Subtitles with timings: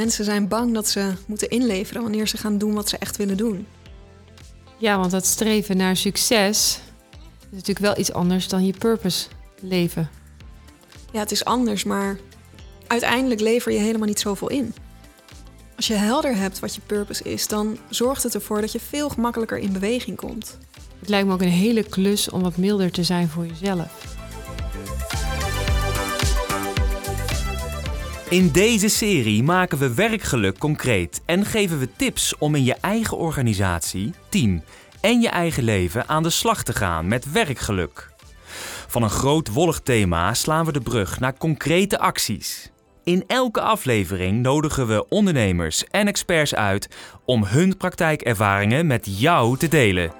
[0.00, 3.36] Mensen zijn bang dat ze moeten inleveren wanneer ze gaan doen wat ze echt willen
[3.36, 3.66] doen.
[4.78, 6.80] Ja, want dat streven naar succes
[7.40, 9.28] is natuurlijk wel iets anders dan je purpose
[9.60, 10.10] leven.
[11.12, 12.18] Ja, het is anders, maar
[12.86, 14.74] uiteindelijk lever je helemaal niet zoveel in.
[15.76, 19.08] Als je helder hebt wat je purpose is, dan zorgt het ervoor dat je veel
[19.08, 20.58] gemakkelijker in beweging komt.
[20.98, 24.09] Het lijkt me ook een hele klus om wat milder te zijn voor jezelf.
[28.30, 33.16] In deze serie maken we werkgeluk concreet en geven we tips om in je eigen
[33.16, 34.62] organisatie, team
[35.00, 38.12] en je eigen leven aan de slag te gaan met werkgeluk.
[38.86, 42.70] Van een groot wollig thema slaan we de brug naar concrete acties.
[43.04, 46.88] In elke aflevering nodigen we ondernemers en experts uit
[47.24, 50.12] om hun praktijkervaringen met jou te delen.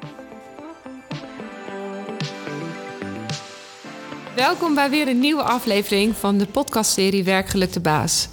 [4.37, 8.29] Welkom bij weer een nieuwe aflevering van de podcastserie Werkgeluk de Baas.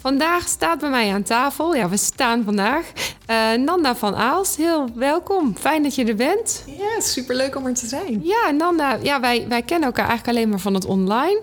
[0.00, 2.92] Vandaag staat bij mij aan tafel, ja, we staan vandaag,
[3.30, 4.56] uh, Nanda van Aalst.
[4.56, 6.64] Heel welkom, fijn dat je er bent.
[6.66, 8.20] Ja, superleuk om er te zijn.
[8.22, 11.40] Ja, Nanda, ja, wij, wij kennen elkaar eigenlijk alleen maar van het online.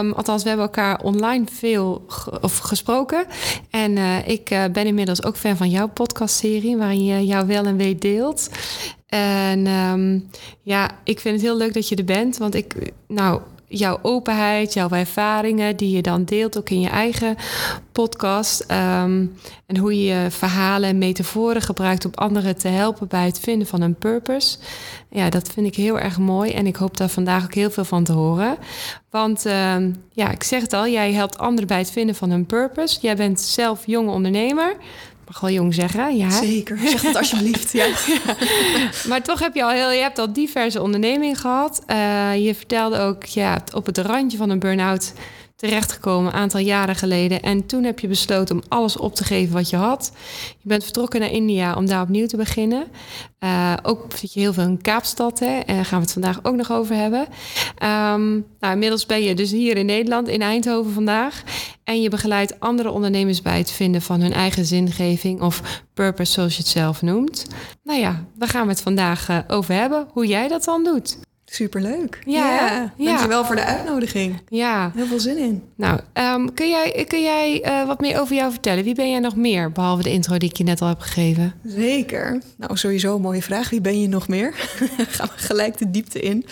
[0.00, 2.06] Um, althans, we hebben elkaar online veel
[2.40, 3.26] of gesproken.
[3.70, 7.64] En uh, ik uh, ben inmiddels ook fan van jouw podcastserie, waarin je jouw wel
[7.64, 8.48] en weet deelt.
[9.18, 10.30] En um,
[10.62, 12.36] ja, ik vind het heel leuk dat je er bent.
[12.36, 17.36] Want ik, nou, jouw openheid, jouw ervaringen die je dan deelt, ook in je eigen
[17.92, 18.60] podcast.
[18.60, 23.66] Um, en hoe je verhalen en metaforen gebruikt om anderen te helpen bij het vinden
[23.66, 24.58] van een purpose.
[25.10, 26.50] Ja, dat vind ik heel erg mooi.
[26.50, 28.56] En ik hoop daar vandaag ook heel veel van te horen.
[29.10, 32.46] Want um, ja, ik zeg het al, jij helpt anderen bij het vinden van hun
[32.46, 32.98] purpose.
[33.00, 34.76] Jij bent zelf jonge ondernemer
[35.26, 36.16] mag wel jong zeggen.
[36.16, 36.30] Ja.
[36.30, 37.72] Zeker, zeg het alsjeblieft.
[37.78, 37.86] ja.
[39.08, 41.82] Maar toch heb je al heel, je hebt al diverse ondernemingen gehad.
[41.86, 45.12] Uh, je vertelde ook, ja, op het randje van een burn-out
[45.62, 47.42] terechtgekomen, een aantal jaren geleden.
[47.42, 50.12] En toen heb je besloten om alles op te geven wat je had.
[50.58, 52.86] Je bent vertrokken naar India om daar opnieuw te beginnen.
[53.40, 55.58] Uh, ook zit je heel veel in Kaapstad, hè?
[55.58, 57.20] En daar gaan we het vandaag ook nog over hebben.
[57.20, 61.42] Um, nou, inmiddels ben je dus hier in Nederland, in Eindhoven vandaag.
[61.84, 66.56] En je begeleidt andere ondernemers bij het vinden van hun eigen zingeving of purpose, zoals
[66.56, 67.46] je het zelf noemt.
[67.82, 71.18] Nou ja, daar gaan we het vandaag uh, over hebben, hoe jij dat dan doet.
[71.54, 72.18] Superleuk.
[72.24, 72.92] Ja, ja.
[72.96, 73.04] ja.
[73.04, 74.40] Dankjewel voor de uitnodiging.
[74.48, 74.92] Ja.
[74.94, 75.62] Heel veel zin in.
[75.76, 78.84] Nou, um, kun jij, kun jij uh, wat meer over jou vertellen?
[78.84, 81.54] Wie ben jij nog meer, behalve de intro die ik je net al heb gegeven?
[81.64, 82.42] Zeker.
[82.56, 83.70] Nou, sowieso een mooie vraag.
[83.70, 84.52] Wie ben je nog meer?
[85.16, 86.46] Gaan we gelijk de diepte in.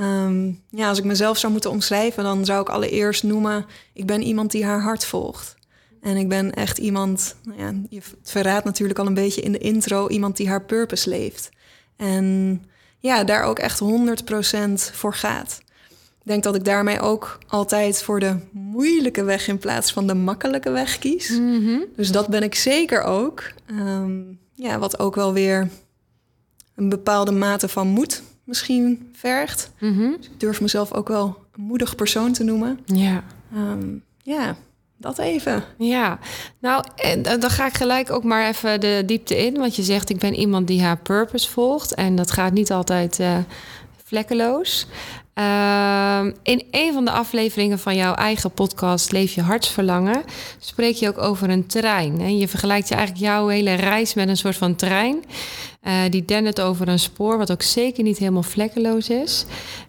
[0.00, 3.66] Um, ja, als ik mezelf zou moeten omschrijven, dan zou ik allereerst noemen...
[3.92, 5.54] ik ben iemand die haar hart volgt.
[6.00, 9.58] En ik ben echt iemand, nou ja, je verraadt natuurlijk al een beetje in de
[9.58, 10.08] intro...
[10.08, 11.48] iemand die haar purpose leeft.
[11.96, 12.60] En
[12.98, 13.86] ja, daar ook echt 100%
[14.92, 15.60] voor gaat.
[15.90, 20.14] Ik denk dat ik daarmee ook altijd voor de moeilijke weg in plaats van de
[20.14, 21.30] makkelijke weg kies.
[21.30, 21.84] Mm -hmm.
[21.96, 23.42] Dus dat ben ik zeker ook.
[23.70, 25.68] Um, ja, wat ook wel weer
[26.74, 29.70] een bepaalde mate van moed misschien vergt.
[29.80, 30.16] Mm -hmm.
[30.16, 32.78] dus ik durf mezelf ook wel een moedig persoon te noemen.
[32.84, 33.24] Ja.
[33.54, 34.56] Um, ja,
[35.06, 35.64] dat even.
[35.78, 36.18] Ja,
[36.60, 39.56] nou, en dan ga ik gelijk ook maar even de diepte in.
[39.56, 41.94] Want je zegt, ik ben iemand die haar purpose volgt.
[41.94, 43.36] En dat gaat niet altijd uh,
[44.04, 44.86] vlekkeloos.
[45.38, 50.22] Uh, in een van de afleveringen van jouw eigen podcast Leef je hartsverlangen
[50.58, 52.20] spreek je ook over een trein.
[52.20, 55.24] En je vergelijkt je eigenlijk jouw hele reis met een soort van trein.
[55.82, 59.44] Uh, die dendert over een spoor, wat ook zeker niet helemaal vlekkeloos is.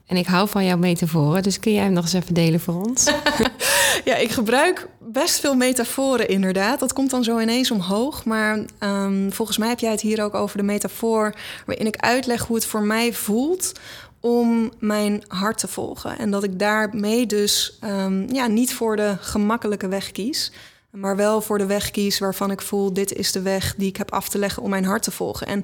[0.08, 2.86] En ik hou van jouw metaforen, dus kun jij hem nog eens even delen voor
[2.86, 3.12] ons?
[4.06, 6.80] ja, ik gebruik best veel metaforen inderdaad.
[6.80, 8.26] Dat komt dan zo ineens omhoog.
[8.26, 11.34] Maar um, volgens mij heb jij het hier ook over de metafoor...
[11.66, 13.72] waarin ik uitleg hoe het voor mij voelt
[14.20, 16.18] om mijn hart te volgen.
[16.18, 20.52] En dat ik daarmee dus um, ja, niet voor de gemakkelijke weg kies...
[20.92, 22.94] maar wel voor de weg kies waarvan ik voel...
[22.94, 25.48] dit is de weg die ik heb af te leggen om mijn hart te volgen.
[25.48, 25.64] En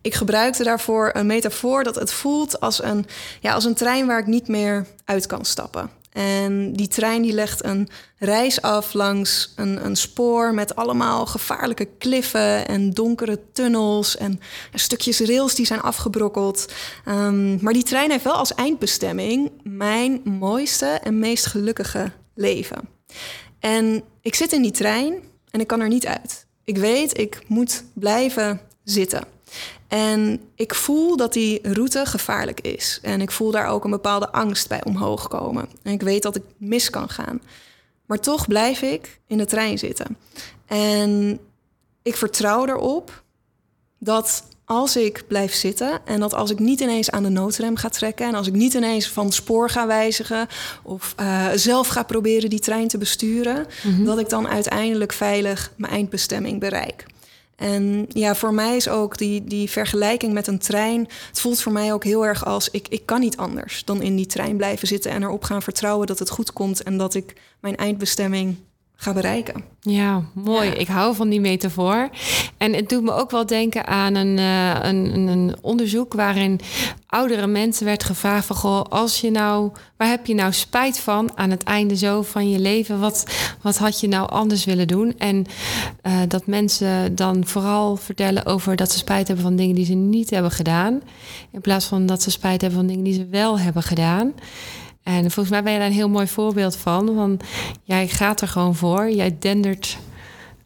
[0.00, 3.06] ik gebruikte daarvoor een metafoor dat het voelt als een,
[3.40, 4.06] ja, als een trein...
[4.06, 5.90] waar ik niet meer uit kan stappen.
[6.12, 7.88] En die trein die legt een
[8.18, 14.40] reis af langs een, een, spoor met allemaal gevaarlijke kliffen en donkere tunnels en
[14.74, 16.72] stukjes rails die zijn afgebrokkeld.
[17.08, 22.88] Um, maar die trein heeft wel als eindbestemming mijn mooiste en meest gelukkige leven.
[23.60, 25.14] En ik zit in die trein
[25.50, 26.46] en ik kan er niet uit.
[26.64, 29.24] Ik weet, ik moet blijven zitten.
[29.88, 32.98] En ik voel dat die route gevaarlijk is.
[33.02, 35.68] En ik voel daar ook een bepaalde angst bij omhoog komen.
[35.82, 37.42] En ik weet dat ik mis kan gaan.
[38.06, 40.16] Maar toch blijf ik in de trein zitten.
[40.66, 41.38] En
[42.02, 43.22] ik vertrouw erop
[43.98, 47.88] dat als ik blijf zitten en dat als ik niet ineens aan de noodrem ga
[47.88, 50.46] trekken en als ik niet ineens van spoor ga wijzigen
[50.82, 54.04] of uh, zelf ga proberen die trein te besturen, Mhm.
[54.04, 57.06] dat ik dan uiteindelijk veilig mijn eindbestemming bereik.
[57.56, 61.08] En ja, voor mij is ook die, die vergelijking met een trein.
[61.28, 64.16] Het voelt voor mij ook heel erg als ik, ik kan niet anders dan in
[64.16, 67.32] die trein blijven zitten en erop gaan vertrouwen dat het goed komt en dat ik
[67.60, 68.56] mijn eindbestemming
[69.00, 69.64] ga bereiken.
[69.80, 70.68] Ja, mooi.
[70.68, 70.74] Ja.
[70.74, 72.08] Ik hou van die metafoor.
[72.56, 76.60] En het doet me ook wel denken aan een, eh, een, een, een onderzoek waarin
[77.06, 81.30] oudere mensen werd gevraagd van goh, als je nou, waar heb je nou spijt van
[81.34, 83.00] aan het einde zo van je leven?
[83.00, 83.24] Wat,
[83.62, 85.14] wat had je nou anders willen doen?
[85.18, 85.46] En
[86.02, 89.94] eh, dat mensen dan vooral vertellen over dat ze spijt hebben van dingen die ze
[89.94, 91.00] niet hebben gedaan,
[91.52, 94.32] in plaats van dat ze spijt hebben van dingen die ze wel hebben gedaan.
[95.02, 97.14] En volgens mij ben je daar een heel mooi voorbeeld van.
[97.14, 97.40] van
[97.84, 99.10] jij gaat er gewoon voor.
[99.10, 99.98] Jij dendert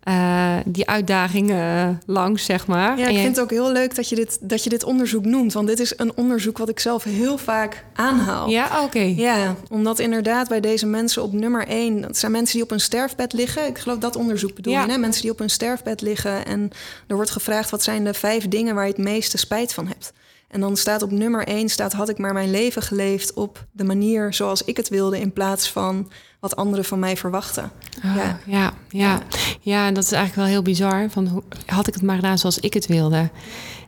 [0.04, 2.98] eh, die uitdagingen langs, zeg maar.
[2.98, 5.52] Ja, ik vind het ook heel leuk dat je, dit, dat je dit onderzoek noemt.
[5.52, 8.48] Want dit is een onderzoek wat ik zelf heel vaak aanhaal.
[8.48, 8.98] Ja, oké.
[9.16, 12.00] Ja, omdat inderdaad bij deze mensen op nummer één...
[12.00, 13.66] dat zijn mensen die op een sterfbed liggen.
[13.66, 14.84] Ik geloof dat onderzoek bedoel Ja.
[14.84, 14.98] je, hè?
[14.98, 16.46] Mensen die op een sterfbed liggen...
[16.46, 16.70] en
[17.06, 20.12] er wordt gevraagd wat zijn de vijf dingen waar je het meeste spijt van hebt.
[20.48, 23.32] En dan staat op nummer één, staat, had ik maar mijn leven geleefd...
[23.32, 25.20] op de manier zoals ik het wilde...
[25.20, 26.10] in plaats van
[26.40, 27.70] wat anderen van mij verwachten.
[28.02, 28.38] Ah, Ja.
[28.46, 28.72] ja.
[28.88, 29.20] Ja,
[29.60, 29.86] ja.
[29.86, 31.10] en dat is eigenlijk wel heel bizar.
[31.10, 33.30] Van, hoe, had ik het maar gedaan zoals ik het wilde?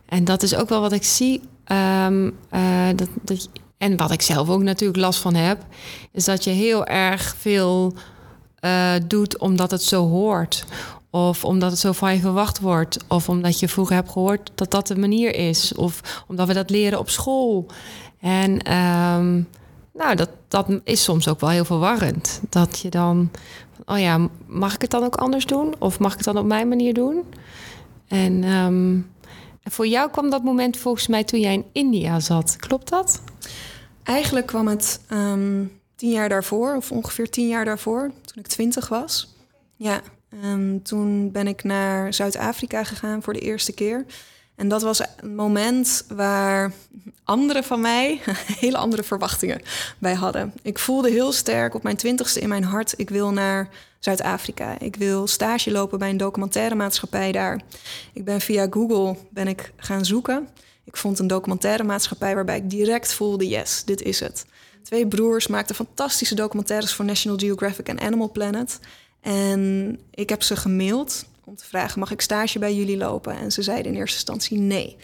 [0.05, 1.41] En dat is ook wel wat ik zie.
[1.63, 5.65] ehm, eh, dat, dat, en wat ik zelf ook natuurlijk last van heb...
[6.11, 7.93] is dat je heel erg veel
[8.59, 10.65] eh, doet omdat het zo hoort...
[11.17, 12.97] Of omdat het zo van je verwacht wordt.
[13.07, 15.73] Of omdat je vroeger hebt gehoord dat dat de manier is.
[15.73, 17.65] Of omdat we dat leren op school.
[18.19, 19.41] En ehm,
[19.93, 22.41] nou, dat, dat is soms ook wel heel verwarrend.
[22.49, 23.31] Dat je dan,
[23.85, 25.75] oh ja, mag ik het dan ook anders doen?
[25.79, 27.23] Of mag ik het dan op mijn manier doen?
[28.07, 28.99] En, ehm,
[29.71, 32.55] voor jou kwam dat moment volgens mij toen jij in India zat.
[32.59, 33.21] Klopt dat?
[34.03, 35.65] Eigenlijk kwam het ehm,
[35.95, 39.35] tien jaar daarvoor, of ongeveer tien jaar daarvoor, toen ik twintig was.
[39.75, 44.05] Ja, ehm, toen ben ik naar Zuid-Afrika gegaan voor de eerste keer.
[44.55, 46.71] En dat was een moment waar
[47.23, 48.19] anderen van mij
[48.59, 49.61] hele andere verwachtingen
[49.97, 50.53] bij hadden.
[50.61, 53.69] Ik voelde heel sterk op mijn twintigste in mijn hart, ik wil naar
[53.99, 54.79] Zuid-Afrika.
[54.79, 57.61] Ik wil stage lopen bij een documentairemaatschappij daar.
[58.13, 60.47] Ik ben via Google ben ik gaan zoeken.
[60.83, 64.45] Ik vond een documentairemaatschappij waarbij ik direct voelde, yes, dit is het.
[64.83, 68.79] Twee broers maakten fantastische documentaires voor National Geographic en Animal Planet.
[69.21, 73.37] En ik heb ze gemaild om te vragen, mag ik stage bij jullie lopen?
[73.37, 74.97] En ze zeiden in eerste instantie nee.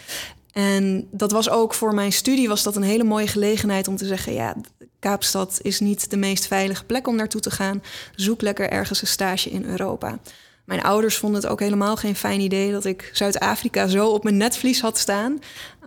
[0.54, 4.06] En dat was ook voor mijn studie was dat een hele mooie gelegenheid om te
[4.06, 4.56] zeggen, ja,
[5.00, 7.84] Kaapstad is niet de meest veilige plek om naartoe te gaan.
[8.16, 10.20] Zoek lekker ergens een stage in Europa.
[10.66, 14.38] Mijn ouders vonden het ook helemaal geen fijn idee dat ik Zuid-Afrika zo op mijn
[14.38, 15.40] netvlies had staan.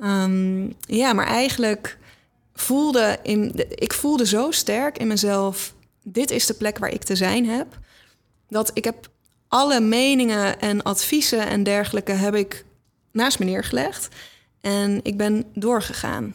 [0.02, 1.99] Ehm, ja, maar eigenlijk
[2.55, 7.17] voelde in, ik voelde zo sterk in mezelf: dit is de plek waar ik te
[7.17, 7.79] zijn heb.
[8.48, 9.10] Dat ik heb
[9.48, 12.64] alle meningen en adviezen en dergelijke heb ik
[13.12, 14.08] naast me neergelegd.
[14.60, 16.34] En ik ben doorgegaan.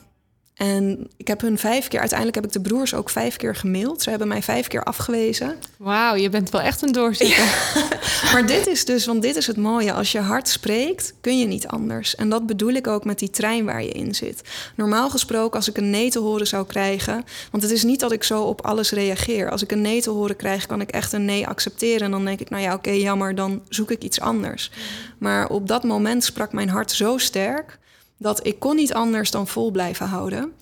[0.61, 4.01] En ik heb hun vijf keer, uiteindelijk heb ik de broers ook vijf keer gemaild.
[4.01, 5.55] Ze hebben mij vijf keer afgewezen.
[5.77, 7.45] Wauw, je bent wel echt een doorzetter.
[8.33, 9.93] Maar dit is dus, want dit is het mooie.
[9.93, 12.15] Als je hard spreekt, kun je niet anders.
[12.15, 14.41] En dat bedoel ik ook met die trein waar je in zit.
[14.75, 17.25] Normaal gesproken, als ik een nee te horen zou krijgen.
[17.51, 19.51] Want het is niet dat ik zo op alles reageer.
[19.51, 22.01] Als ik een nee te horen krijg, kan ik echt een nee accepteren.
[22.01, 24.71] En dan denk ik, nou ja, oké, jammer, dan zoek ik iets anders.
[25.17, 27.79] Maar op dat moment sprak mijn hart zo sterk
[28.21, 30.53] dat ik kon niet anders dan vol blijven houden.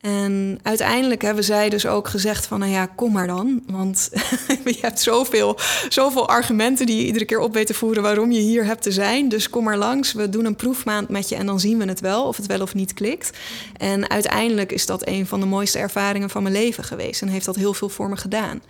[0.00, 3.62] En uiteindelijk hebben zij dus ook gezegd van, nou ja, kom maar dan.
[3.66, 4.10] Want
[4.64, 5.58] je hebt zoveel,
[5.88, 8.92] zoveel argumenten die je iedere keer op weet te voeren waarom je hier hebt te
[8.92, 9.28] zijn.
[9.28, 12.00] Dus kom maar langs, we doen een proefmaand met je en dan zien we het
[12.00, 13.30] wel, of het wel of niet klikt.
[13.76, 17.46] En uiteindelijk is dat een van de mooiste ervaringen van mijn leven geweest en heeft
[17.46, 18.62] dat heel veel voor me gedaan.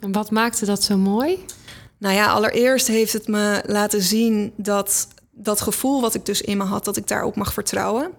[0.00, 1.44] en wat maakte dat zo mooi?
[1.98, 6.56] Nou ja, allereerst heeft het me laten zien dat dat gevoel wat ik dus in
[6.56, 8.10] me had, dat ik daarop mag vertrouwen.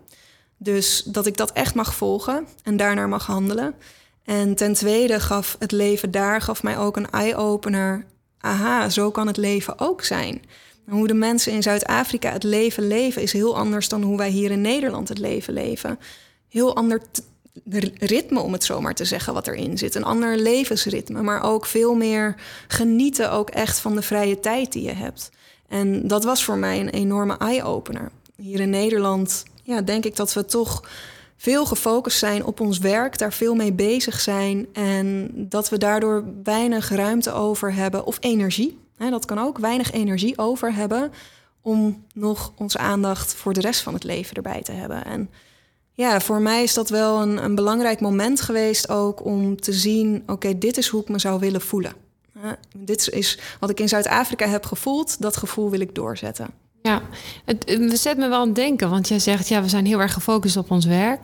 [0.57, 3.75] Dus dat ik dat echt mag volgen en daarnaar mag handelen.
[4.23, 8.05] En ten tweede gaf het leven daar gaf mij ook een eye-opener.
[8.39, 10.41] Aha, zo kan het leven ook zijn.
[10.89, 14.51] Hoe de mensen in Zuid-Afrika het leven leven is heel anders dan hoe wij hier
[14.51, 15.99] in Nederland het leven leven.
[16.49, 17.01] Heel ander
[17.99, 19.95] ritme, om het zo maar te zeggen, wat erin zit.
[19.95, 22.35] Een ander levensritme, maar ook veel meer
[22.67, 25.29] genieten ook echt van de vrije tijd die je hebt.
[25.69, 28.11] En dat was voor mij een enorme eye-opener.
[28.35, 30.83] Hier in Nederland ja, denk ik dat we toch
[31.37, 36.23] veel gefocust zijn op ons werk, daar veel mee bezig zijn en dat we daardoor
[36.43, 38.77] weinig ruimte over hebben of energie.
[38.97, 41.11] Hè, dat kan ook weinig energie over hebben
[41.61, 45.05] om nog onze aandacht voor de rest van het leven erbij te hebben.
[45.05, 45.29] En
[45.93, 50.23] ja, voor mij is dat wel een, een belangrijk moment geweest ook om te zien:
[50.27, 51.93] oké, dit is hoe ik me zou willen voelen.
[52.77, 56.47] Dit is wat ik in Zuid-Afrika heb gevoeld, dat gevoel wil ik doorzetten.
[56.81, 57.01] Ja,
[57.45, 60.01] het, het zet me wel aan het denken, want jij zegt ja, we zijn heel
[60.01, 61.19] erg gefocust op ons werk.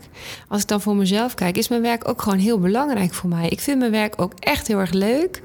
[0.48, 3.50] Als ik dan voor mezelf kijk, is mijn werk ook gewoon heel belangrijk voor mij.
[3.50, 5.42] Ik vind mijn werk ook echt heel erg leuk.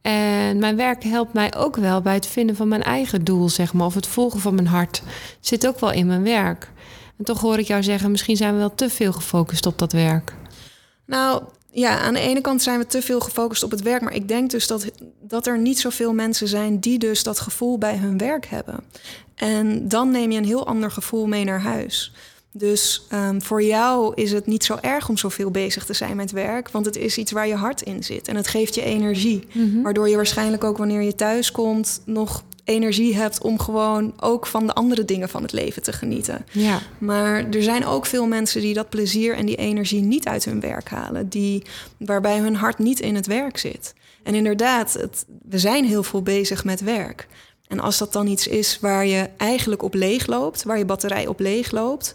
[0.00, 3.72] En mijn werk helpt mij ook wel bij het vinden van mijn eigen doel, zeg
[3.72, 5.02] maar, of het volgen van mijn hart.
[5.40, 6.70] Zit ook wel in mijn werk.
[7.18, 9.92] En toch hoor ik jou zeggen, misschien zijn we wel te veel gefocust op dat
[9.92, 10.32] werk.
[11.06, 14.14] Nou, ja, aan de ene kant zijn we te veel gefocust op het werk, maar
[14.14, 17.96] ik denk dus dat, dat er niet zoveel mensen zijn die dus dat gevoel bij
[17.96, 18.80] hun werk hebben.
[19.34, 22.12] En dan neem je een heel ander gevoel mee naar huis.
[22.52, 26.30] Dus um, voor jou is het niet zo erg om zoveel bezig te zijn met
[26.30, 29.46] werk, want het is iets waar je hart in zit en het geeft je energie.
[29.52, 34.46] Mm Waardoor je waarschijnlijk ook wanneer je thuis komt nog energie hebt om gewoon ook
[34.46, 36.46] van de andere dingen van het leven te genieten.
[36.52, 36.80] Ja.
[36.98, 40.60] Maar er zijn ook veel mensen die dat plezier en die energie niet uit hun
[40.60, 41.62] werk halen, die,
[41.96, 43.94] waarbij hun hart niet in het werk zit.
[44.22, 47.26] En inderdaad, het, we zijn heel veel bezig met werk.
[47.68, 51.26] En als dat dan iets is waar je eigenlijk op leeg loopt, waar je batterij
[51.26, 52.14] op leeg loopt,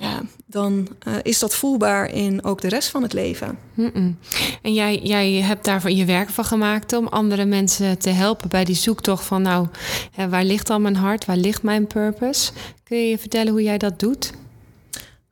[0.00, 3.58] ja, dan uh, is dat voelbaar in ook de rest van het leven.
[3.74, 4.18] Mm -mm.
[4.62, 8.64] En jij, jij hebt daarvoor je werk van gemaakt om andere mensen te helpen bij
[8.64, 9.66] die zoektocht van, nou,
[10.12, 12.52] hè, waar ligt dan mijn hart, waar ligt mijn purpose?
[12.84, 14.32] Kun je je vertellen hoe jij dat doet?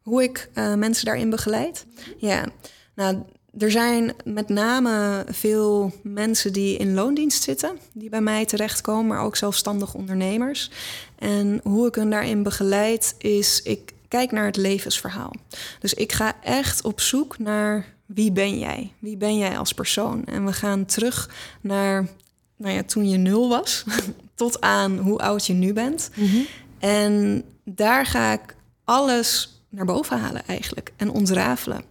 [0.02, 1.86] Hoe ik uh, mensen daarin begeleid?
[2.16, 2.44] Ja,
[2.94, 3.16] nou,
[3.58, 9.24] er zijn met name veel mensen die in loondienst zitten, die bij mij terechtkomen, maar
[9.24, 10.70] ook zelfstandig ondernemers.
[11.18, 15.32] En hoe ik hen daarin begeleid is, ik kijk naar het levensverhaal.
[15.80, 18.92] Dus ik ga echt op zoek naar wie ben jij?
[18.98, 20.24] Wie ben jij als persoon?
[20.24, 22.06] En we gaan terug naar
[22.56, 23.84] nou ja, toen je nul was,
[24.34, 26.10] tot aan hoe oud je nu bent.
[26.14, 26.40] Mhm.
[26.78, 31.82] En daar ga ik alles naar boven halen eigenlijk en ontrafelen.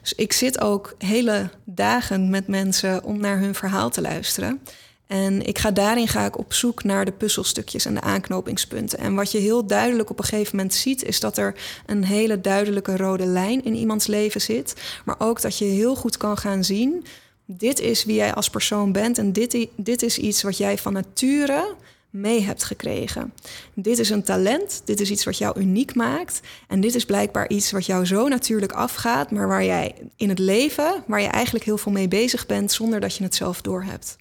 [0.00, 4.60] Dus ik zit ook hele dagen met mensen om naar hun verhaal te luisteren.
[5.06, 8.98] En ik ga daarin ga ik op zoek naar de puzzelstukjes en de aanknopingspunten.
[8.98, 11.54] En wat je heel duidelijk op een gegeven moment ziet, is dat er
[11.86, 14.74] een hele duidelijke rode lijn in iemands leven zit.
[15.04, 17.04] Maar ook dat je heel goed kan gaan zien.
[17.44, 19.18] Dit is wie jij als persoon bent.
[19.18, 21.74] En dit, dit is iets wat jij van nature
[22.10, 23.32] mee hebt gekregen.
[23.74, 26.40] Dit is een talent, dit is iets wat jou uniek maakt.
[26.68, 30.38] En dit is blijkbaar iets wat jou zo natuurlijk afgaat, maar waar jij in het
[30.38, 34.16] leven, waar je eigenlijk heel veel mee bezig bent, zonder dat je het zelf doorhebt.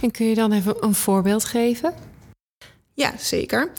[0.00, 1.94] En kun je dan even een voorbeeld geven?
[2.94, 3.70] Ja, zeker.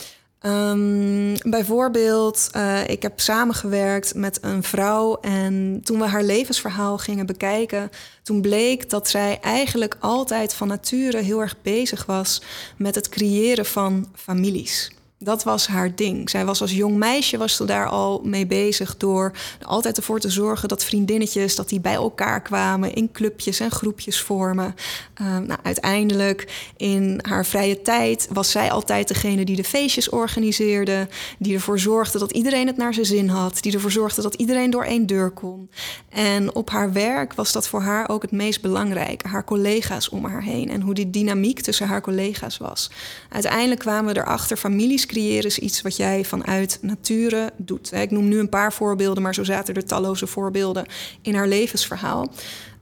[0.45, 7.25] Um, bijvoorbeeld, uh, ik heb samengewerkt met een vrouw en toen we haar levensverhaal gingen
[7.25, 7.89] bekijken,
[8.23, 12.41] toen bleek dat zij eigenlijk altijd van nature heel erg bezig was
[12.77, 14.91] met het creëren van families.
[15.23, 16.29] Dat was haar ding.
[16.29, 20.29] Zij was als jong meisje was ze daar al mee bezig door altijd ervoor te
[20.29, 24.75] zorgen dat vriendinnetjes dat die bij elkaar kwamen in clubjes en groepjes vormen.
[25.21, 31.07] Uh, nou, uiteindelijk in haar vrije tijd was zij altijd degene die de feestjes organiseerde,
[31.39, 34.69] die ervoor zorgde dat iedereen het naar zijn zin had, die ervoor zorgde dat iedereen
[34.69, 35.69] door één deur kon.
[36.09, 40.25] En op haar werk was dat voor haar ook het meest belangrijke, haar collega's om
[40.25, 42.91] haar heen en hoe die dynamiek tussen haar collega's was.
[43.29, 47.91] Uiteindelijk kwamen we erachter families creëren is iets wat jij vanuit nature doet.
[47.91, 50.85] Ik noem nu een paar voorbeelden, maar zo zaten er talloze voorbeelden
[51.21, 52.31] in haar levensverhaal.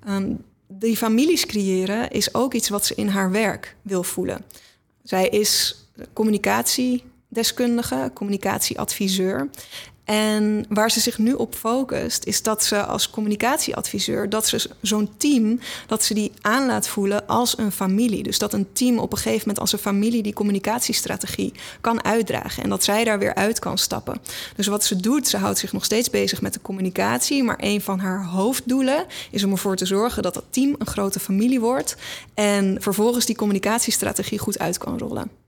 [0.09, 4.45] Um, die families creëren is ook iets wat ze in haar werk wil voelen.
[5.03, 9.49] Zij is communicatiedeskundige, communicatieadviseur.
[10.11, 15.09] En waar ze zich nu op focust, is dat ze als communicatieadviseur, dat ze zo'n
[15.17, 18.23] team, dat ze die aan laat voelen als een familie.
[18.23, 22.63] Dus dat een team op een gegeven moment als een familie die communicatiestrategie kan uitdragen.
[22.63, 24.21] En dat zij daar weer uit kan stappen.
[24.55, 27.43] Dus wat ze doet, ze houdt zich nog steeds bezig met de communicatie.
[27.43, 31.19] Maar een van haar hoofddoelen is om ervoor te zorgen dat dat team een grote
[31.19, 31.95] familie wordt.
[32.33, 35.40] En vervolgens die communicatiestrategie goed uit kan rollen.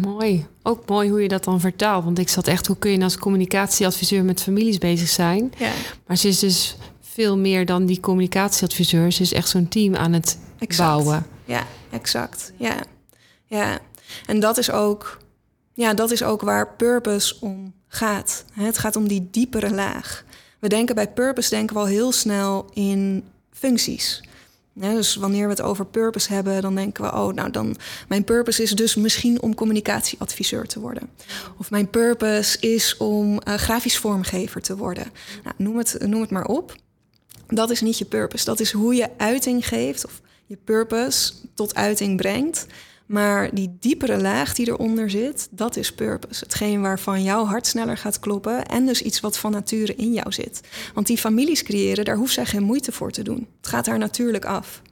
[0.00, 0.46] Mooi.
[0.62, 2.04] Ook mooi hoe je dat dan vertaalt.
[2.04, 5.52] Want ik zat echt, hoe kun je nou als communicatieadviseur met families bezig zijn?
[5.58, 5.72] Ja.
[6.06, 9.12] Maar ze is dus veel meer dan die communicatieadviseur.
[9.12, 10.38] Ze is echt zo'n team aan het
[10.76, 11.26] bouwen.
[11.44, 12.52] Ja, exact.
[12.56, 12.76] Ja.
[13.46, 13.78] ja.
[14.26, 15.18] En dat is ook,
[15.74, 18.44] ja, dat is ook waar purpose om gaat.
[18.52, 20.24] Het gaat om die diepere laag.
[20.58, 24.22] We denken bij purpose denken we al heel snel in functies
[24.74, 27.76] dus wanneer we het over purpose hebben, dan denken we, oh, nou dan,
[28.08, 31.10] mijn purpose is dus misschien om communicatieadviseur te worden.
[31.56, 35.12] Of mijn purpose is om uh, grafisch vormgever te worden.
[35.44, 36.76] Nou, noem, het, noem het maar op.
[37.46, 38.44] Dat is niet je purpose.
[38.44, 42.66] Dat is hoe je uiting geeft of je purpose tot uiting brengt.
[43.12, 46.44] Maar die diepere laag die eronder zit, dat is purpose.
[46.44, 50.32] Hetgeen waarvan jouw hart sneller gaat kloppen en dus iets wat van nature in jou
[50.32, 50.60] zit.
[50.94, 53.46] Want die families creëren, daar hoeft zij geen moeite voor te doen.
[53.56, 54.82] Het gaat haar natuurlijk af.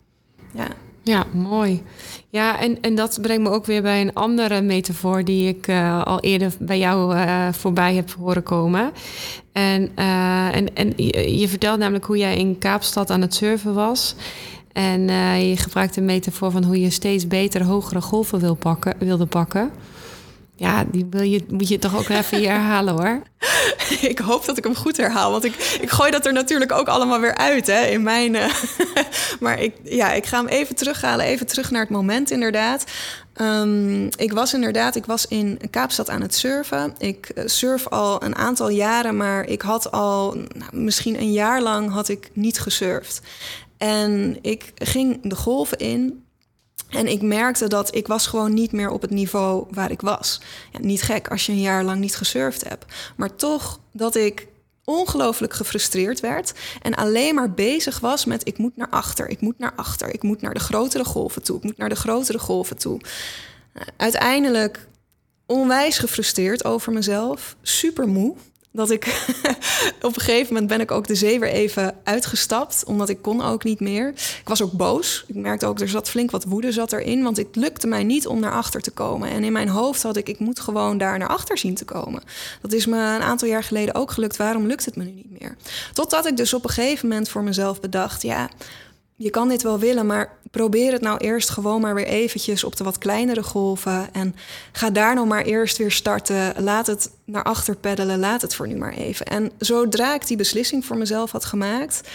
[0.55, 0.67] Ja.
[1.03, 1.83] Ja, mooi.
[2.29, 6.03] Ja, en, en dat brengt me ook weer bij een andere metafoor die ik uh,
[6.03, 8.93] al eerder bij jou uh, voorbij heb horen komen.
[9.53, 13.75] En, uh, en, en je, je, vertelt namelijk hoe jij in Kaapstad aan het surfen
[13.75, 14.15] was.
[14.73, 15.09] En
[15.49, 19.71] je gebruikt een metafoor van hoe je steeds beter hogere golven wil pakken, wilde pakken.
[20.61, 23.23] Ja, die wil je, moet je toch ook even hier herhalen hoor.
[24.11, 25.31] ik hoop dat ik hem goed herhaal.
[25.31, 28.35] Want ik, ik gooi dat er natuurlijk ook allemaal weer uit hè, in mijn.
[28.35, 28.55] Uh,
[29.41, 31.27] maar ik, ja, ik ga hem even terughalen.
[31.27, 32.85] Even terug naar het moment, inderdaad.
[33.37, 36.95] Um, ik was inderdaad, ik was in Kaapstad aan het surfen.
[36.99, 41.62] Ik eh, surf al een aantal jaren, maar ik had al nou, misschien een jaar
[41.62, 43.21] lang had ik niet gesurfd.
[43.81, 46.25] En ik ging de golven in
[46.89, 50.41] en ik merkte dat ik was gewoon niet meer op het niveau waar ik was.
[50.73, 52.85] Ja, niet gek als je een jaar lang niet gesurfd hebt.
[53.17, 54.47] Maar toch dat ik
[54.85, 59.59] ongelooflijk gefrustreerd werd en alleen maar bezig was met ik moet naar achter, ik moet
[59.59, 62.79] naar achter, ik moet naar de grotere golven toe, ik moet naar de grotere golven
[62.79, 63.01] toe.
[63.97, 64.89] Uiteindelijk
[65.47, 68.37] onwijs gefrustreerd over mezelf, super moe
[68.73, 69.07] dat ik
[70.03, 73.43] op een gegeven moment ben ik ook de zee weer even uitgestapt, omdat ik kon
[73.43, 74.09] ook niet meer.
[74.09, 75.25] Ik was ook boos.
[75.27, 78.27] Ik merkte ook er zat flink wat woede zat erin, want het lukte mij niet
[78.27, 79.31] om naar achter te komen.
[79.31, 82.23] En in mijn hoofd had ik ik moet gewoon daar naar achter zien te komen.
[82.61, 84.37] Dat is me een aantal jaar geleden ook gelukt.
[84.37, 85.57] Waarom lukt het me nu niet meer?
[85.93, 88.49] Totdat ik dus op een gegeven moment voor mezelf bedacht, ja,
[89.23, 92.77] je kan dit wel willen, maar probeer het nou eerst gewoon maar weer eventjes op
[92.77, 94.15] de wat kleinere golven.
[94.15, 94.35] En
[94.73, 96.62] ga daar nou maar eerst weer starten.
[96.62, 98.19] Laat het naar achter peddelen.
[98.19, 99.27] Laat het voor nu maar even.
[99.27, 102.09] En zodra ik die beslissing voor mezelf had gemaakt,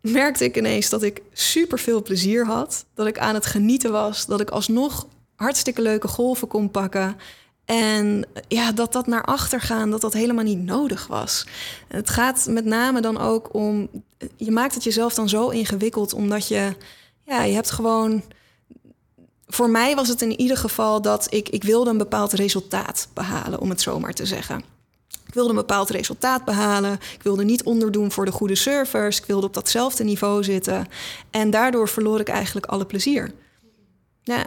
[0.00, 2.84] merkte ik ineens dat ik super veel plezier had.
[2.94, 4.26] Dat ik aan het genieten was.
[4.26, 5.06] Dat ik alsnog
[5.36, 7.16] hartstikke leuke golven kon pakken.
[7.64, 11.46] En ja, dat dat naar achter gaan, dat dat helemaal niet nodig was.
[11.88, 13.88] Het gaat met name dan ook om.
[14.36, 16.76] Je maakt het jezelf dan zo ingewikkeld, omdat je.
[17.22, 18.22] Ja, je hebt gewoon.
[19.46, 23.60] Voor mij was het in ieder geval dat ik, ik wilde een bepaald resultaat behalen,
[23.60, 24.64] om het zo maar te zeggen.
[25.26, 26.92] Ik wilde een bepaald resultaat behalen.
[26.92, 29.18] Ik wilde niet onderdoen voor de goede servers.
[29.18, 30.86] Ik wilde op datzelfde niveau zitten.
[31.30, 33.32] En daardoor verloor ik eigenlijk alle plezier.
[34.22, 34.44] Ja.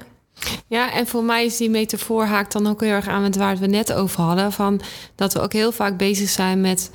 [0.68, 3.58] Ja, en voor mij is die metafoor haakt dan ook heel erg aan met waar
[3.58, 4.52] we net over hadden.
[4.52, 4.82] Van
[5.16, 6.92] dat we ook heel vaak bezig zijn met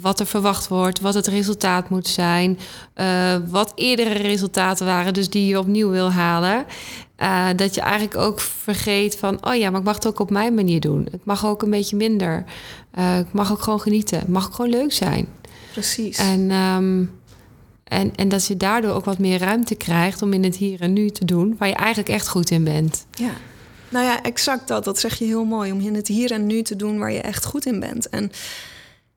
[0.00, 2.58] wat er verwacht wordt, wat het resultaat moet zijn,
[2.96, 6.66] uh, wat eerdere resultaten waren, dus die je opnieuw wil halen.
[7.18, 10.30] Uh, dat je eigenlijk ook vergeet van, oh ja, maar ik mag het ook op
[10.30, 11.08] mijn manier doen.
[11.10, 12.44] Het mag ook een beetje minder.
[12.98, 14.18] Uh, ik mag ook gewoon genieten.
[14.18, 15.28] Het mag ook gewoon leuk zijn.
[15.72, 16.18] Precies.
[16.18, 17.17] En um,
[17.88, 20.92] en, en dat je daardoor ook wat meer ruimte krijgt om in het hier en
[20.92, 23.06] nu te doen, waar je eigenlijk echt goed in bent.
[23.10, 23.32] Ja,
[23.88, 24.84] nou ja, exact dat.
[24.84, 25.72] Dat zeg je heel mooi.
[25.72, 28.08] Om in het hier en nu te doen waar je echt goed in bent.
[28.08, 28.32] En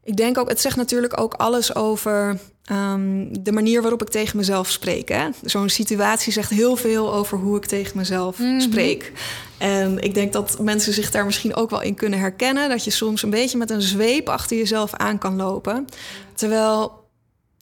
[0.03, 2.39] ik denk ook, het zegt natuurlijk ook alles over
[2.71, 5.29] um, de manier waarop ik tegen mezelf spreek.
[5.43, 8.59] Zo'n situatie zegt heel veel over hoe ik tegen mezelf mm -hmm.
[8.59, 9.11] spreek.
[9.57, 12.69] En ik denk dat mensen zich daar misschien ook wel in kunnen herkennen.
[12.69, 15.87] Dat je soms een beetje met een zweep achter jezelf aan kan lopen.
[16.33, 17.07] Terwijl,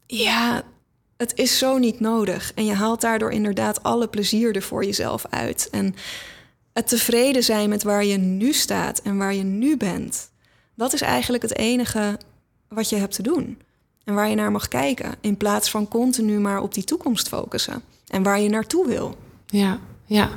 [0.05, 0.63] ja,
[1.19, 2.51] het is zo niet nodig.
[2.55, 5.67] En je haalt daardoor inderdaad alle plezier er voor jezelf uit.
[5.71, 5.95] En
[6.73, 10.29] het tevreden zijn met waar je nu staat en waar je nu bent.
[10.75, 12.17] Dat is eigenlijk het enige
[12.67, 13.61] wat je hebt te doen.
[14.03, 15.15] En waar je naar mag kijken.
[15.21, 17.81] In plaats van continu maar op die toekomst focussen.
[18.07, 19.15] En waar je naartoe wil.
[19.45, 20.29] Ja, ja.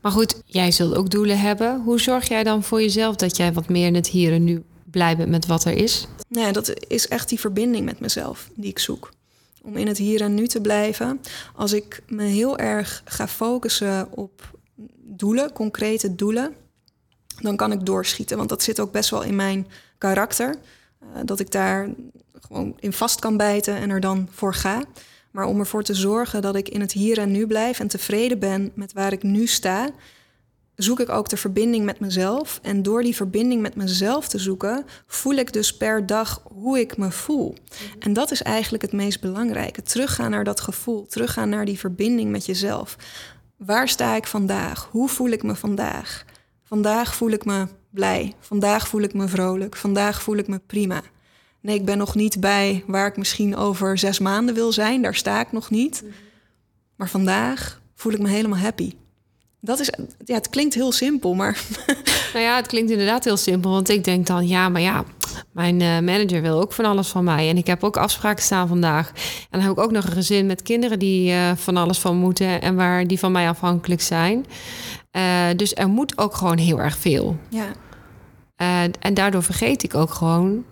[0.00, 1.82] Maar goed, jij zult ook doelen hebben.
[1.82, 4.62] Hoe zorg jij dan voor jezelf dat jij wat meer in het hier en nu
[4.90, 6.06] blij bent met wat er is?
[6.28, 9.14] Nou ja, dat is echt die verbinding met mezelf die ik zoek
[9.66, 11.20] om in het hier en nu te blijven.
[11.54, 14.58] Als ik me heel erg ga focussen op
[15.02, 16.54] doelen, concrete doelen,
[17.42, 18.36] dan kan ik doorschieten.
[18.36, 19.66] Want dat zit ook best wel in mijn
[19.98, 20.54] karakter.
[21.02, 21.88] Uh, dat ik daar
[22.40, 24.82] gewoon in vast kan bijten en er dan voor ga.
[25.30, 28.38] Maar om ervoor te zorgen dat ik in het hier en nu blijf en tevreden
[28.38, 29.90] ben met waar ik nu sta,
[30.76, 32.58] zoek ik ook de verbinding met mezelf.
[32.62, 36.96] En door die verbinding met mezelf te zoeken, voel ik dus per dag hoe ik
[36.96, 37.54] me voel.
[37.98, 39.82] En dat is eigenlijk het meest belangrijke.
[39.82, 42.96] Teruggaan naar dat gevoel, teruggaan naar die verbinding met jezelf.
[43.56, 44.88] Waar sta ik vandaag?
[44.90, 46.24] Hoe voel ik me vandaag?
[46.62, 48.34] Vandaag voel ik me blij.
[48.40, 49.76] Vandaag voel ik me vrolijk.
[49.76, 51.02] Vandaag voel ik me prima.
[51.60, 55.02] Nee, ik ben nog niet bij waar ik misschien over zes maanden wil zijn.
[55.02, 56.04] Daar sta ik nog niet.
[56.96, 58.92] Maar vandaag voel ik me helemaal happy.
[59.66, 59.90] Dat is,
[60.24, 61.60] ja, het klinkt heel simpel, maar.
[62.32, 63.70] Nou ja, het klinkt inderdaad heel simpel.
[63.70, 65.04] Want ik denk dan, ja, maar ja,
[65.52, 67.48] mijn uh, manager wil ook van alles van mij.
[67.48, 69.08] En ik heb ook afspraken staan vandaag.
[69.08, 72.16] En dan heb ik ook nog een gezin met kinderen die uh, van alles van
[72.16, 74.46] moeten en waar die van mij afhankelijk zijn.
[75.10, 77.36] Eh, dus er moet ook gewoon heel erg veel.
[77.48, 77.66] Ja.
[78.56, 80.64] Eh, en daardoor vergeet ik ook gewoon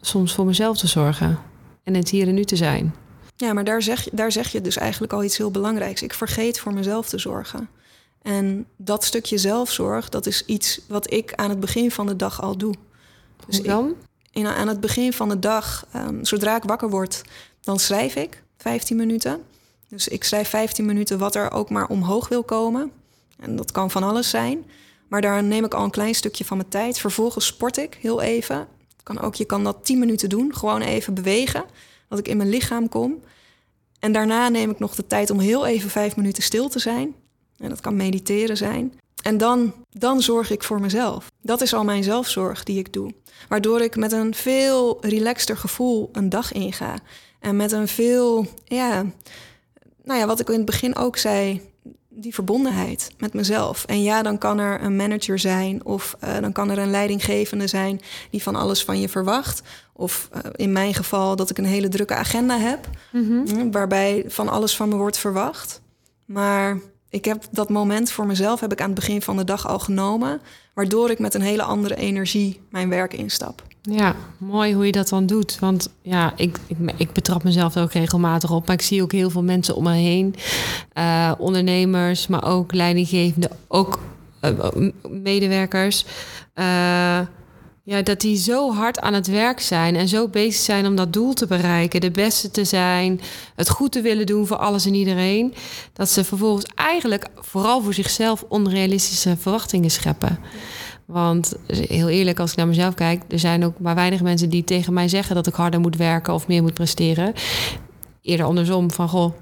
[0.00, 1.38] soms voor mezelf te zorgen.
[1.82, 2.94] En het hier en nu te zijn.
[3.36, 6.02] Ja, maar daar zeg, daar zeg je dus eigenlijk al iets heel belangrijks.
[6.02, 7.68] Ik vergeet voor mezelf te zorgen.
[8.22, 12.42] En dat stukje zelfzorg, dat is iets wat ik aan het begin van de dag
[12.42, 12.74] al doe.
[13.46, 13.94] Dus Hoe dan?
[14.30, 17.22] in, aan het begin van de dag, um, zodra ik wakker word,
[17.60, 19.42] dan schrijf ik 15 minuten.
[19.88, 22.92] Dus ik schrijf 15 minuten wat er ook maar omhoog wil komen.
[23.38, 24.64] En dat kan van alles zijn.
[25.08, 26.98] Maar daar neem ik al een klein stukje van mijn tijd.
[26.98, 28.66] Vervolgens sport ik heel even.
[29.02, 30.54] Kan ook, je kan dat 10 minuten doen.
[30.54, 31.64] Gewoon even bewegen.
[32.14, 33.22] Dat ik in mijn lichaam kom.
[33.98, 37.14] En daarna neem ik nog de tijd om heel even vijf minuten stil te zijn.
[37.56, 39.00] En dat kan mediteren zijn.
[39.22, 41.30] En dan, dan zorg ik voor mezelf.
[41.42, 43.14] Dat is al mijn zelfzorg die ik doe.
[43.48, 46.98] Waardoor ik met een veel relaxter gevoel een dag inga.
[47.40, 49.04] En met een veel, ja,
[50.04, 51.60] nou ja, wat ik in het begin ook zei,
[52.16, 53.84] die verbondenheid met mezelf.
[53.84, 57.66] En ja, dan kan er een manager zijn of uh, dan kan er een leidinggevende
[57.66, 58.00] zijn
[58.30, 59.62] die van alles van je verwacht.
[59.92, 63.70] Of uh, in mijn geval dat ik een hele drukke agenda heb, mm -hmm.
[63.70, 65.80] waarbij van alles van me wordt verwacht.
[66.24, 69.68] Maar ik heb dat moment voor mezelf heb ik aan het begin van de dag
[69.68, 70.40] al genomen,
[70.74, 73.62] waardoor ik met een hele andere energie mijn werk instap.
[73.90, 75.58] Ja, mooi hoe je dat dan doet.
[75.58, 78.66] Want ja, ik, ik, ik betrap mezelf ook regelmatig op.
[78.66, 80.34] Maar ik zie ook heel veel mensen om me heen.
[80.94, 83.98] Uh, ondernemers, maar ook leidinggevenden, ook
[84.42, 86.04] uh, medewerkers.
[86.54, 87.20] Uh,
[87.86, 91.12] ja, dat die zo hard aan het werk zijn en zo bezig zijn om dat
[91.12, 93.20] doel te bereiken, de beste te zijn,
[93.54, 95.54] het goed te willen doen voor alles en iedereen,
[95.92, 100.38] dat ze vervolgens eigenlijk vooral voor zichzelf onrealistische verwachtingen scheppen.
[101.04, 104.64] Want heel eerlijk, als ik naar mezelf kijk, er zijn ook maar weinig mensen die
[104.64, 107.32] tegen mij zeggen dat ik harder moet werken of meer moet presteren.
[108.22, 109.32] Eerder andersom van goh,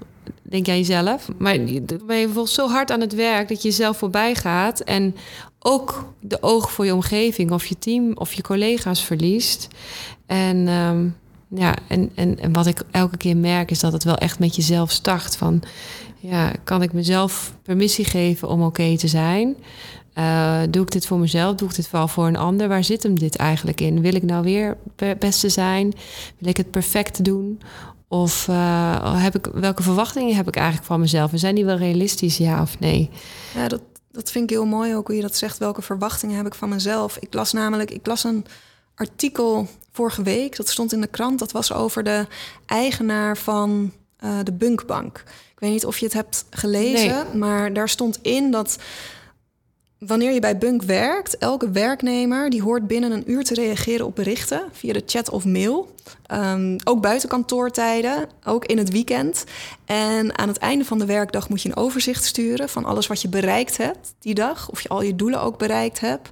[0.41, 1.27] denk jij jezelf.
[1.37, 5.15] Maar ben je bijvoorbeeld zo hard aan het werk dat je jezelf voorbij gaat en
[5.63, 9.67] ook de oog voor je omgeving of je team of je collega's verliest.
[10.25, 11.15] En, um,
[11.47, 14.55] ja, en, en, en wat ik elke keer merk is dat het wel echt met
[14.55, 15.35] jezelf start.
[15.35, 15.61] Van
[16.19, 19.55] ja, kan ik mezelf permissie geven om oké te zijn?
[20.17, 21.55] Uh, doe ik dit voor mezelf?
[21.55, 22.67] Doe ik dit wel voor een ander?
[22.67, 24.01] Waar zit hem dit eigenlijk in?
[24.01, 25.93] Wil ik nou weer het beste zijn?
[26.37, 27.61] Wil ik het perfect doen?
[28.07, 31.31] Of uh, heb ik, welke verwachtingen heb ik eigenlijk van mezelf?
[31.31, 33.09] En zijn die wel realistisch, ja of nee?
[33.55, 33.81] Ja, dat,
[34.13, 35.57] dat vind ik heel mooi ook hoe je dat zegt.
[35.57, 37.17] Welke verwachtingen heb ik van mezelf?
[37.17, 38.45] Ik las namelijk, ik las een
[38.95, 40.55] artikel vorige week.
[40.55, 41.39] Dat stond in de krant.
[41.39, 42.27] Dat was over de
[42.65, 43.91] eigenaar van
[44.23, 45.17] uh, de Bunkbank.
[45.53, 47.35] Ik weet niet of je het hebt gelezen, nee.
[47.35, 48.77] maar daar stond in dat
[50.07, 54.15] Wanneer je bij Bunk werkt, elke werknemer die hoort binnen een uur te reageren op
[54.15, 55.91] berichten via de chat of mail.
[56.31, 59.43] Um, ook buiten kantoortijden, ook in het weekend.
[59.85, 63.21] En aan het einde van de werkdag moet je een overzicht sturen van alles wat
[63.21, 64.69] je bereikt hebt die dag.
[64.69, 66.29] Of je al je doelen ook bereikt hebt.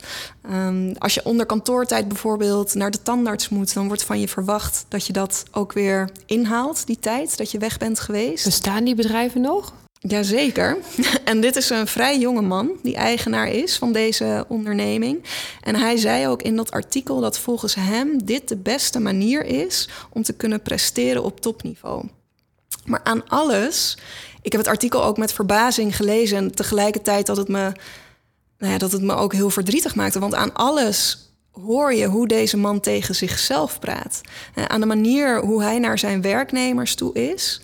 [0.52, 4.86] Um, als je onder kantoortijd bijvoorbeeld naar de tandarts moet, dan wordt van je verwacht
[4.88, 8.46] dat je dat ook weer inhaalt, die tijd dat je weg bent geweest.
[8.46, 9.74] Bestaan die bedrijven nog?
[10.08, 10.78] Jazeker.
[11.24, 15.24] En dit is een vrij jonge man die eigenaar is van deze onderneming.
[15.62, 19.90] En hij zei ook in dat artikel dat volgens hem dit de beste manier is
[20.10, 22.06] om te kunnen presteren op topniveau.
[22.86, 23.98] Maar aan alles,
[24.42, 27.72] ik heb het artikel ook met verbazing gelezen en tegelijkertijd dat het me,
[28.58, 30.20] nou ja, dat het me ook heel verdrietig maakte.
[30.20, 34.22] Want aan alles hoor je hoe deze man tegen zichzelf praat.
[34.68, 37.62] Aan de manier hoe hij naar zijn werknemers toe is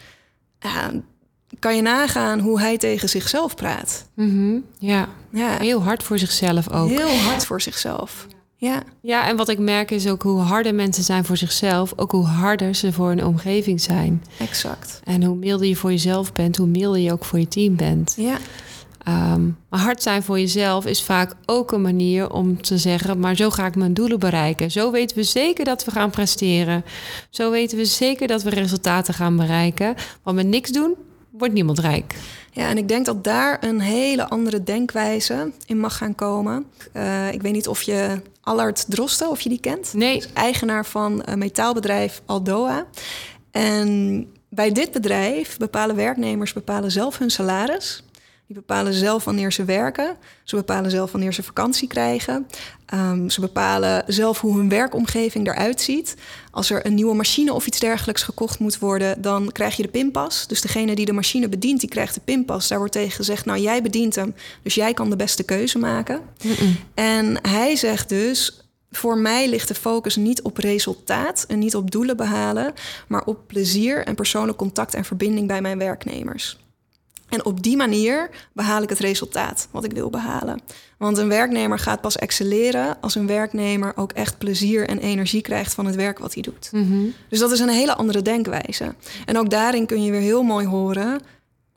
[1.60, 4.06] kan je nagaan hoe hij tegen zichzelf praat.
[4.14, 4.64] Mm -hmm.
[4.80, 5.08] ja.
[5.30, 6.90] ja, heel hard voor zichzelf ook.
[6.90, 8.28] Heel hard voor zichzelf.
[8.60, 8.84] Ja.
[9.02, 12.26] ja, en wat ik merk is ook hoe harder mensen zijn voor zichzelf, ook hoe
[12.26, 14.24] harder ze voor hun omgeving zijn.
[14.40, 15.02] Exact.
[15.04, 18.14] En hoe milder je voor jezelf bent, hoe milder je ook voor je team bent.
[18.18, 18.38] Ja.
[19.08, 23.36] Um, maar hard zijn voor jezelf is vaak ook een manier om te zeggen: maar
[23.36, 24.72] zo ga ik mijn doelen bereiken.
[24.72, 26.84] Zo weten we zeker dat we gaan presteren.
[27.30, 29.96] Zo weten we zeker dat we resultaten gaan bereiken.
[30.24, 30.96] Want met niks doen
[31.38, 32.16] wordt niemand rijk.
[32.52, 36.66] Ja, en ik denk dat daar een hele andere denkwijze in mag gaan komen.
[36.94, 39.94] Uh, ik weet niet of je Allard Drosten, of je die kent?
[39.94, 40.24] Nee.
[40.34, 42.86] eigenaar van een metaalbedrijf Aldoa.
[43.52, 48.04] En bij dit bedrijf bepalen werknemers bepalen zelf hun salaris.
[48.48, 50.18] Die bepalen zelf wanneer ze werken.
[50.44, 52.48] Ze bepalen zelf wanneer ze vakantie krijgen.
[52.94, 56.16] Um, ze bepalen zelf hoe hun werkomgeving eruit ziet.
[56.52, 59.90] Als er een nieuwe machine of iets dergelijks gekocht moet worden, dan krijg je de
[59.90, 60.48] pinpas.
[60.48, 62.68] Dus degene die de machine bedient, die krijgt de pinpas.
[62.68, 66.22] Daar wordt tegen gezegd, nou jij bedient hem, dus jij kan de beste keuze maken.
[66.44, 66.78] Mm -mm.
[66.94, 71.92] En hij zegt dus, voor mij ligt de focus niet op resultaat en niet op
[71.92, 72.74] doelen behalen,
[73.08, 76.58] maar op plezier en persoonlijk contact en verbinding bij mijn werknemers.
[77.30, 80.62] En op die manier behaal ik het resultaat wat ik wil behalen.
[80.98, 85.74] Want een werknemer gaat pas excelleren als een werknemer ook echt plezier en energie krijgt
[85.74, 86.70] van het werk wat hij doet.
[86.72, 87.06] Mhm.
[87.30, 88.96] Dus dat is een hele andere denkwijze.
[89.26, 91.22] En ook daarin kun je weer heel mooi horen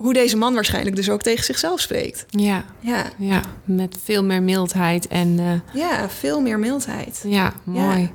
[0.00, 2.26] hoe deze man waarschijnlijk dus ook tegen zichzelf spreekt.
[2.28, 7.24] Ja, Ja, ja, met veel meer mildheid en eh, ja veel meer mildheid.
[7.26, 8.00] ja, mooi.
[8.00, 8.10] Ja.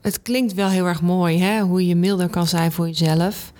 [0.00, 1.60] Het klinkt wel heel erg mooi, hè?
[1.60, 3.52] hoe je milder kan zijn voor jezelf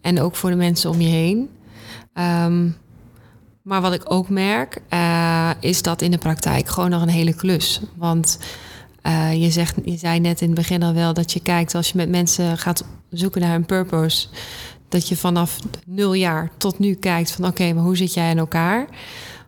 [0.00, 1.50] en ook voor de mensen om je heen.
[2.14, 2.68] Ehm,
[3.62, 7.34] maar wat ik ook merk, eh, is dat in de praktijk gewoon nog een hele
[7.34, 7.80] klus.
[7.96, 8.38] Want
[9.02, 11.88] eh, je, zegt, je zei net in het begin al wel dat je kijkt als
[11.88, 14.28] je met mensen gaat zoeken naar een purpose.
[14.88, 18.38] Dat je vanaf nul jaar tot nu kijkt van oké, maar hoe zit jij in
[18.38, 18.86] elkaar?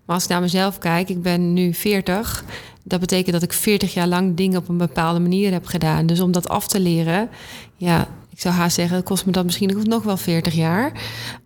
[0.05, 2.45] Maar als ik naar mezelf kijk, ik ben nu 40.
[2.83, 6.07] Dat betekent dat ik 40 jaar lang dingen op een bepaalde manier heb gedaan.
[6.07, 7.29] Dus om dat af te leren,
[7.77, 10.93] ja, ik zou haast zeggen, kost me dat misschien nog wel 40 jaar.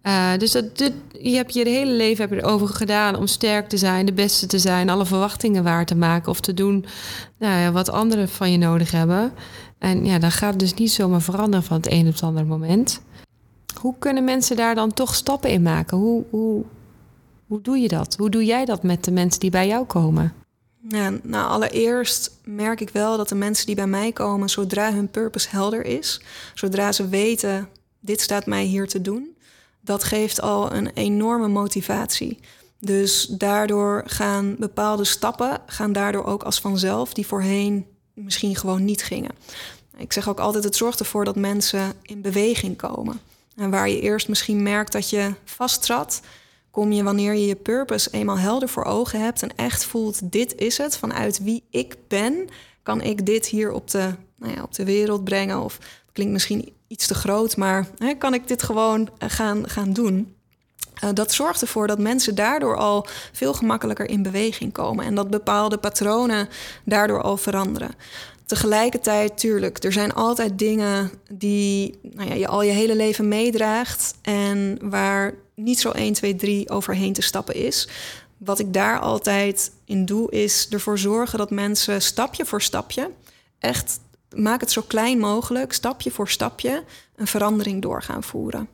[0.03, 3.69] Uh, dus dat, dit, je hebt je hele leven heb je erover gedaan om sterk
[3.69, 6.85] te zijn, de beste te zijn, alle verwachtingen waar te maken of te doen
[7.39, 9.33] nou ja, wat anderen van je nodig hebben.
[9.79, 13.01] En ja, dan gaat dus niet zomaar veranderen van het een op het andere moment.
[13.81, 15.99] Hoe kunnen mensen daar dan toch stappen in maken?
[15.99, 16.65] Hoe, hoe,
[17.47, 18.17] hoe doe je dat?
[18.17, 20.33] Hoe doe jij dat met de mensen die bij jou komen?
[20.89, 25.11] Ja, nou, allereerst merk ik wel dat de mensen die bij mij komen, zodra hun
[25.11, 26.21] purpose helder is,
[26.55, 27.69] zodra ze weten,
[28.01, 29.37] dit staat mij hier te doen,
[29.81, 32.39] dat geeft al een enorme motivatie.
[32.81, 39.03] Dus daardoor gaan bepaalde stappen, gaan daardoor ook als vanzelf, die voorheen misschien gewoon niet
[39.03, 39.35] gingen.
[39.97, 43.21] Ik zeg ook altijd, het zorgt ervoor dat mensen in beweging komen.
[43.57, 46.21] En waar je eerst misschien merkt dat je vasttrad,
[46.79, 50.55] kom je wanneer je je purpose eenmaal helder voor ogen hebt en echt voelt, dit
[50.55, 52.49] is het, vanuit wie ik ben,
[52.83, 55.63] kan ik dit hier op de, nou ja, op de wereld brengen.
[55.63, 59.93] Of het klinkt misschien iets te groot, maar hè, kan ik dit gewoon gaan, gaan
[59.93, 60.35] doen?
[61.05, 65.31] Uh, dat zorgt ervoor dat mensen daardoor al veel gemakkelijker in beweging komen en dat
[65.31, 66.49] bepaalde patronen
[66.85, 67.95] daardoor al veranderen.
[68.49, 74.15] Tegelijkertijd, tuurlijk, er zijn altijd dingen die nou ja, je al je hele leven meedraagt
[74.23, 77.89] en waar niet zo 1, 2, 3 overheen te stappen is.
[78.39, 83.11] Wat ik daar altijd in doe, is ervoor zorgen dat mensen stapje voor stapje,
[83.59, 84.01] echt
[84.37, 86.85] maak het zo klein mogelijk, stapje voor stapje,
[87.17, 88.69] een verandering door gaan voeren.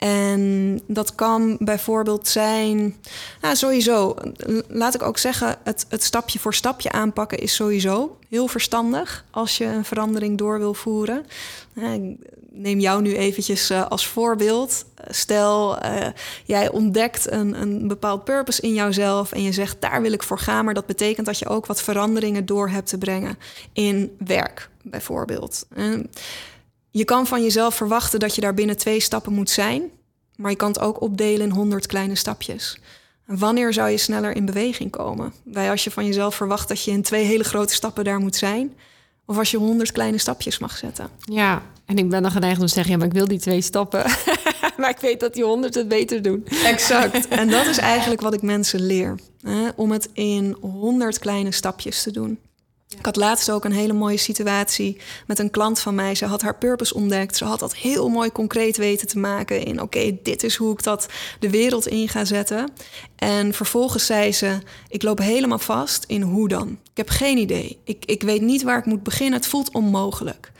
[0.00, 2.96] En dat kan bijvoorbeeld zijn,
[3.40, 4.16] nou sowieso,
[4.68, 9.58] laat ik ook zeggen, het, het stapje voor stapje aanpakken is sowieso heel verstandig als
[9.58, 11.26] je een verandering door wil voeren.
[11.74, 12.16] Ik
[12.50, 14.84] neem jou nu eventjes uh, als voorbeeld.
[15.08, 16.06] Stel, uh,
[16.44, 20.38] jij ontdekt een, een bepaald purpose in jouzelf en je zegt daar wil ik voor
[20.38, 23.38] gaan, maar dat betekent dat je ook wat veranderingen door hebt te brengen
[23.72, 25.66] in werk, bijvoorbeeld.
[26.90, 29.82] Je kan van jezelf verwachten dat je daar binnen twee stappen moet zijn,
[30.36, 32.78] maar je kan het ook opdelen in honderd kleine stapjes.
[33.26, 35.32] Wanneer zou je sneller in beweging komen?
[35.44, 38.36] Bij als je van jezelf verwacht dat je in twee hele grote stappen daar moet
[38.36, 38.74] zijn,
[39.26, 41.08] of als je honderd kleine stapjes mag zetten.
[41.20, 43.60] Ja, en ik ben dan geneigd om te zeggen, ja, maar ik wil die twee
[43.60, 44.04] stappen.
[44.78, 46.46] maar ik weet dat die honderd het beter doen.
[46.64, 47.28] Exact.
[47.40, 49.18] en dat is eigenlijk wat ik mensen leer.
[49.42, 49.68] Hè?
[49.76, 52.38] Om het in honderd kleine stapjes te doen.
[52.98, 56.14] Ik had laatst ook een hele mooie situatie met een klant van mij.
[56.14, 57.36] Ze had haar purpose ontdekt.
[57.36, 59.82] Ze had dat heel mooi concreet weten te maken in...
[59.82, 61.08] oké, dit is hoe ik dat
[61.40, 62.72] de wereld in ga zetten.
[63.16, 66.68] En vervolgens zei ze, ik loop helemaal vast in hoe dan.
[66.68, 67.78] Ik heb geen idee.
[67.84, 69.38] Ik, ik weet niet waar ik moet beginnen.
[69.38, 70.52] Het voelt onmogelijk.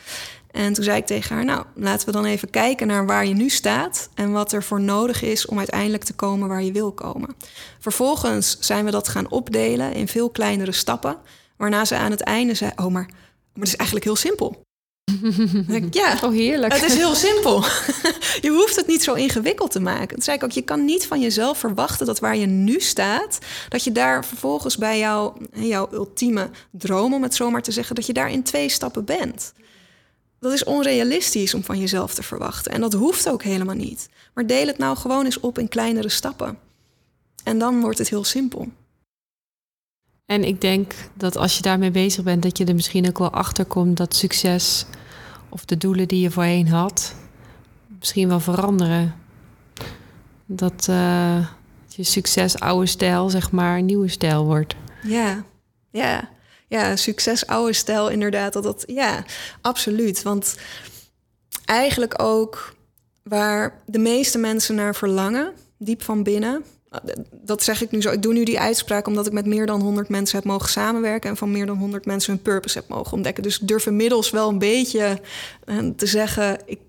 [0.51, 3.35] En toen zei ik tegen haar, nou, laten we dan even kijken naar waar je
[3.35, 6.93] nu staat en wat er voor nodig is om uiteindelijk te komen waar je wil
[6.93, 7.37] komen.
[7.79, 11.19] Vervolgens zijn we dat gaan opdelen in veel kleinere stappen.
[11.61, 13.07] Waarna ze aan het einde zei: Oh, maar,
[13.53, 14.63] maar het is eigenlijk heel simpel.
[15.69, 16.73] ik, ja, oh, heerlijk.
[16.73, 17.65] Het is heel simpel.
[18.47, 20.17] je hoeft het niet zo ingewikkeld te maken.
[20.17, 20.51] Dat zei ik ook.
[20.51, 24.77] Je kan niet van jezelf verwachten dat waar je nu staat, dat je daar vervolgens
[24.77, 28.69] bij jou, jouw ultieme droom, om het zomaar te zeggen, dat je daar in twee
[28.69, 29.53] stappen bent.
[30.39, 32.73] Dat is onrealistisch om van jezelf te verwachten.
[32.73, 34.09] En dat hoeft ook helemaal niet.
[34.35, 36.59] Maar deel het nou gewoon eens op in kleinere stappen.
[37.45, 38.69] En dan wordt het heel simpel.
[40.31, 43.31] En ik denk dat als je daarmee bezig bent, dat je er misschien ook wel
[43.31, 44.87] achter komt dat succes
[45.49, 47.15] of de doelen die je voorheen had,
[47.99, 49.15] misschien wel veranderen.
[50.47, 51.47] Dat uh,
[51.89, 54.75] je succes oude stijl, zeg maar, nieuwe stijl wordt.
[55.03, 55.45] Ja,
[55.91, 56.29] ja.
[56.69, 58.53] Ja, succes oude stijl, inderdaad.
[58.53, 59.25] Dat, dat, ja,
[59.61, 60.23] absoluut.
[60.23, 60.57] Want
[61.65, 62.75] eigenlijk ook
[63.23, 66.65] waar de meeste mensen naar verlangen, diep van binnen,
[67.31, 68.11] dat zeg ik nu zo.
[68.11, 71.31] Ik doe nu die uitspraak omdat ik met meer dan 100 mensen heb mogen samenwerken
[71.31, 73.43] en van meer dan 100 mensen hun purpose heb mogen ontdekken.
[73.43, 75.21] Dus ik durf inmiddels wel een beetje
[75.65, 76.59] eh, te zeggen.
[76.67, 76.81] Ik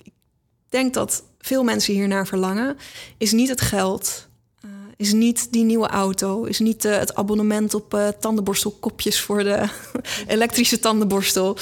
[0.70, 2.78] denk dat veel mensen hiernaar verlangen,
[3.18, 4.28] is niet het geld,
[4.66, 9.70] uh, is niet die nieuwe auto, is niet uh, het abonnement op tandenborstelkopjes voor de
[10.28, 11.58] elektrische tandenborstel.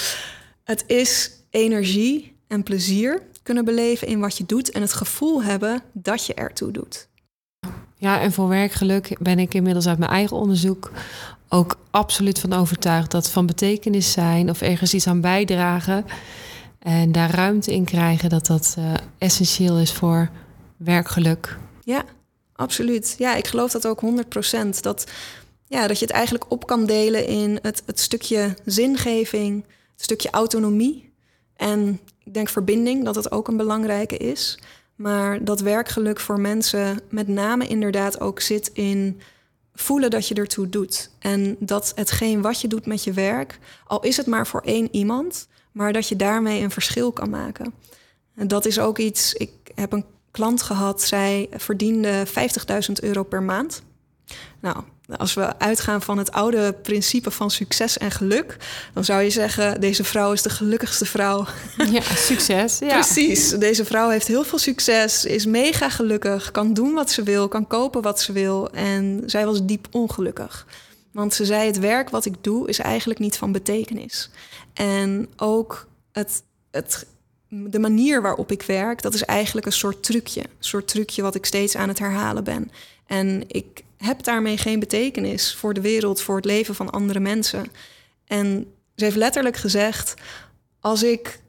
[0.63, 5.82] Het is energie en plezier kunnen beleven in wat je doet en het gevoel hebben
[5.93, 7.09] dat je ertoe doet.
[8.00, 10.92] Ja, en voor werkgeluk ben ik inmiddels uit mijn eigen onderzoek
[11.50, 16.06] ook absoluut van overtuigd dat van betekenis zijn of ergens iets aan bijdragen
[16.80, 20.30] en daar ruimte in krijgen, dat dat uh, essentieel is voor
[20.78, 21.58] werkgeluk.
[21.84, 22.04] Ja,
[22.56, 23.16] absoluut.
[23.18, 24.80] Ja, ik geloof dat ook 100%.
[24.82, 25.12] Dat,
[25.68, 30.30] ja, dat je het eigenlijk op kan delen in het, het stukje zingeving, het stukje
[30.30, 31.14] autonomie.
[31.56, 34.60] En ik denk verbinding, dat dat ook een belangrijke is.
[35.00, 39.22] Maar dat werkgeluk voor mensen met name inderdaad ook zit in
[39.74, 41.12] voelen dat je ertoe doet.
[41.20, 44.88] En dat hetgeen wat je doet met je werk, al is het maar voor één
[44.92, 47.74] iemand, maar dat je daarmee een verschil kan maken.
[48.36, 49.34] En dat is ook iets.
[49.34, 52.34] Ik heb een klant gehad, zij verdiende 50.000
[53.02, 53.82] euro per maand.
[54.62, 54.78] Nou,
[55.18, 58.58] als we uitgaan van het oude principe van succes en geluk,
[58.94, 61.46] dan zou je zeggen: deze vrouw is de gelukkigste vrouw.
[61.92, 62.80] Ja, succes.
[62.80, 63.00] Ja.
[63.00, 63.50] Precies.
[63.50, 67.68] Deze vrouw heeft heel veel succes, is mega gelukkig, kan doen wat ze wil, kan
[67.68, 68.72] kopen wat ze wil.
[68.72, 70.65] En zij was diep ongelukkig.
[71.12, 74.30] Want ze zei: het werk wat ik doe is eigenlijk niet van betekenis.
[74.74, 77.06] En ook het, het
[77.50, 80.42] de manier waarop ik werk, dat is eigenlijk een soort trucje.
[80.42, 82.72] Een soort trucje wat ik steeds aan het herhalen ben.
[83.08, 87.66] En ik heb daarmee geen betekenis voor de wereld, voor het leven van andere mensen.
[88.26, 90.14] En ze heeft letterlijk gezegd:
[90.80, 91.40] als ik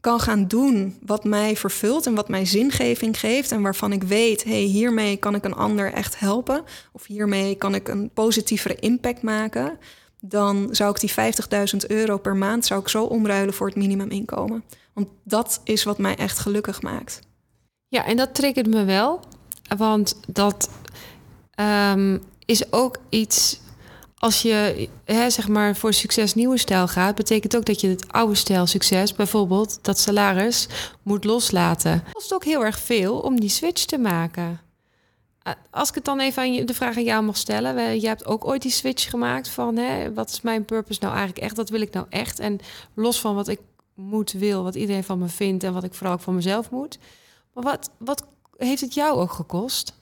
[0.00, 4.44] kan gaan doen wat mij vervult en wat mij zingeving geeft en waarvan ik weet,
[4.44, 9.22] hey, hiermee kan ik een ander echt helpen of hiermee kan ik een positievere impact
[9.22, 9.78] maken,
[10.20, 14.64] dan zou ik die 50.000 euro per maand zou ik zo omruilen voor het minimuminkomen.
[14.92, 17.20] Want dat is wat mij echt gelukkig maakt.
[17.88, 19.20] Ja, en dat triggert me wel.
[19.76, 20.70] Want dat
[21.60, 23.60] um, is ook iets.
[24.18, 28.12] Als je hè, zeg maar voor succes nieuwe stijl gaat, betekent ook dat je het
[28.12, 30.68] oude stijl succes, bijvoorbeeld dat salaris,
[31.02, 31.92] moet loslaten.
[31.92, 34.60] Het kost ook heel erg veel om die switch te maken.
[35.70, 38.00] Als ik het dan even aan je, de vraag aan jou mag stellen.
[38.00, 41.44] Je hebt ook ooit die switch gemaakt van hè, wat is mijn purpose nou eigenlijk
[41.44, 41.56] echt?
[41.56, 42.38] Wat wil ik nou echt?
[42.38, 42.58] En
[42.94, 43.60] los van wat ik
[43.94, 46.98] moet, wil, wat iedereen van me vindt en wat ik vooral ook van mezelf moet.
[47.52, 49.97] Maar wat, wat heeft het jou ook gekost?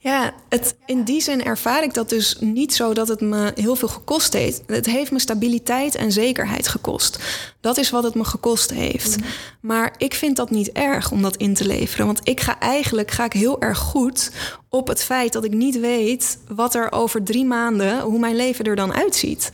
[0.00, 3.76] Ja, het, in die zin ervaar ik dat dus niet zo dat het me heel
[3.76, 4.62] veel gekost heeft.
[4.66, 7.18] Het heeft me stabiliteit en zekerheid gekost.
[7.60, 9.16] Dat is wat het me gekost heeft.
[9.16, 9.28] Mhm.
[9.60, 12.06] Maar ik vind dat niet erg om dat in te leveren.
[12.06, 14.30] Want ik ga eigenlijk ga ik heel erg goed
[14.68, 18.64] op het feit dat ik niet weet wat er over drie maanden, hoe mijn leven
[18.64, 19.50] er dan uitziet.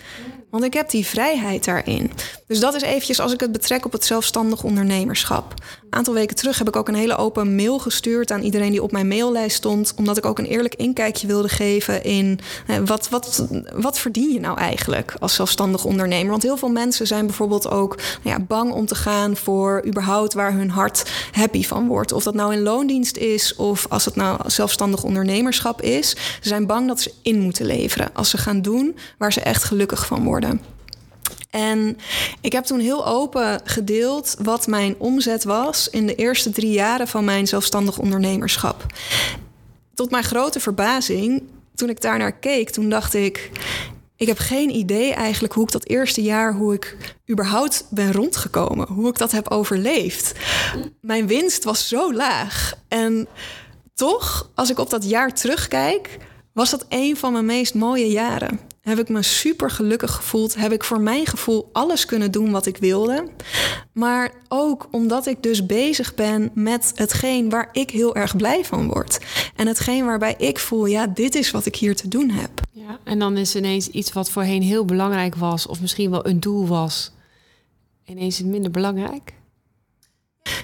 [0.51, 2.11] Want ik heb die vrijheid daarin.
[2.47, 5.55] Dus dat is eventjes als ik het betrek op het zelfstandig ondernemerschap.
[5.95, 8.93] Aantal weken terug heb ik ook een hele open mail gestuurd aan iedereen die op
[8.93, 9.93] mijn maillijst stond.
[9.97, 14.41] Omdat ik ook een eerlijk inkijkje wilde geven in eh, wat, wat, wat verdien je
[14.41, 16.31] nou eigenlijk als zelfstandig ondernemer?
[16.31, 20.35] Want heel veel mensen zijn bijvoorbeeld ook nou ja, bang om te gaan voor überhaupt
[20.35, 22.13] waar hun hart happy van wordt.
[22.13, 26.11] Of dat nou in loondienst is of als het nou zelfstandig ondernemerschap is.
[26.41, 29.65] Ze zijn bang dat ze in moeten leveren als ze gaan doen waar ze echt
[29.65, 30.74] gelukkig van worden.
[31.55, 31.97] En
[32.41, 37.09] ik heb toen heel open gedeeld wat mijn omzet was in de eerste drie jaren
[37.09, 38.87] van mijn zelfstandig ondernemerschap.
[39.95, 41.43] Tot mijn grote verbazing,
[41.75, 43.51] toen ik daar naar keek, toen dacht ik.
[44.17, 46.97] Ik heb geen idee eigenlijk hoe ik dat eerste jaar, hoe ik
[47.31, 50.33] überhaupt ben rondgekomen, hoe ik dat heb overleefd.
[51.01, 52.73] Mijn winst was zo laag.
[52.89, 53.29] En
[53.95, 56.17] toch, als ik op dat jaar terugkijk,
[56.53, 60.55] was dat een van mijn meest mooie jaren heb ik me super gelukkig gevoeld.
[60.55, 63.29] Heb ik voor mijn gevoel alles kunnen doen wat ik wilde.
[63.93, 68.89] Maar ook omdat ik dus bezig ben met hetgeen waar ik heel erg blij van
[68.89, 69.19] word.
[69.57, 72.51] En hetgeen waarbij ik voel, ja, dit is wat ik hier te doen heb.
[72.71, 76.41] Ja, en dan is ineens iets wat voorheen heel belangrijk was, of misschien wel een
[76.41, 77.13] doel was,
[78.05, 79.33] ineens minder belangrijk.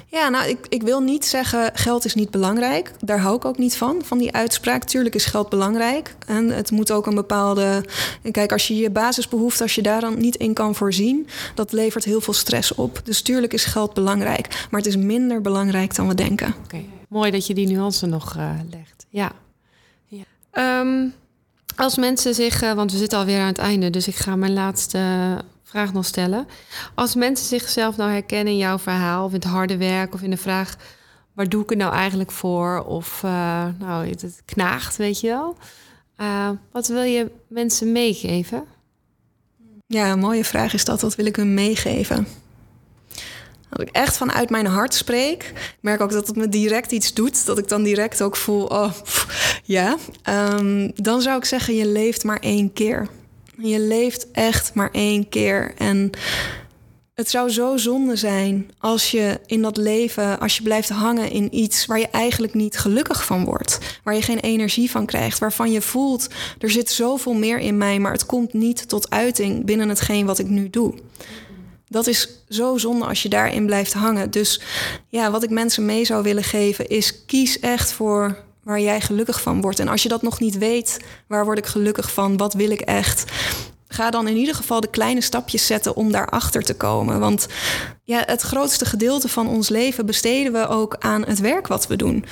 [0.07, 2.93] Ja, nou, ik, ik wil niet zeggen geld is niet belangrijk.
[3.01, 4.85] Daar hou ik ook niet van, van die uitspraak.
[4.85, 6.15] Tuurlijk is geld belangrijk.
[6.27, 7.85] En het moet ook een bepaalde...
[8.31, 11.29] Kijk, als je je basisbehoefte, als je daar dan niet in kan voorzien...
[11.55, 13.01] dat levert heel veel stress op.
[13.05, 14.67] Dus tuurlijk is geld belangrijk.
[14.71, 16.55] Maar het is minder belangrijk dan we denken.
[16.65, 19.07] Oké, mooi dat je die nuance nog uh, legt.
[19.09, 19.33] Ja.
[20.07, 20.81] ja.
[20.81, 21.15] Um,
[21.77, 22.63] als mensen zich...
[22.63, 24.99] Uh, want we zitten alweer aan het einde, dus ik ga mijn laatste
[25.71, 26.49] vraag nog stellen.
[26.95, 30.31] Als mensen zichzelf nou herkennen in jouw verhaal, of in het harde werk, of in
[30.31, 30.77] de vraag:
[31.33, 32.85] waar doe ik het nou eigenlijk voor?
[32.85, 35.57] Of uh, nou, het knaagt, weet je wel.
[36.21, 38.65] Uh, wat wil je mensen meegeven?
[39.87, 41.01] Ja, een mooie vraag is dat.
[41.01, 42.27] Wat wil ik hun meegeven?
[43.69, 45.43] Dat ik echt vanuit mijn hart spreek.
[45.43, 47.47] Ik merk ook dat het me direct iets doet.
[47.47, 48.93] Dat ik dan direct ook voel, oh,
[49.65, 49.97] ja.
[50.23, 53.09] Ehm, dan zou ik zeggen, je leeft maar één keer.
[53.63, 55.75] Je leeft echt maar één keer.
[55.77, 56.11] En
[57.15, 61.57] het zou zo zonde zijn als je in dat leven, als je blijft hangen in
[61.57, 63.79] iets waar je eigenlijk niet gelukkig van wordt.
[64.05, 65.39] Waar je geen energie van krijgt.
[65.39, 69.65] Waarvan je voelt, er zit zoveel meer in mij, maar het komt niet tot uiting
[69.65, 70.95] binnen hetgeen wat ik nu doe.
[71.89, 74.31] Dat is zo zonde als je daarin blijft hangen.
[74.31, 74.61] Dus
[75.09, 79.41] ja, wat ik mensen mee zou willen geven is kies echt voor waar jij gelukkig
[79.41, 79.79] van wordt.
[79.79, 82.37] En als je dat nog niet weet, waar word ik gelukkig van?
[82.37, 83.25] Wat wil ik echt?
[83.89, 87.21] Ga dan in ieder geval de kleine stapjes zetten om daarachter te komen.
[87.21, 87.47] Want
[88.05, 91.97] ja, het grootste gedeelte van ons leven besteden we ook aan het werk wat we
[91.97, 92.25] doen.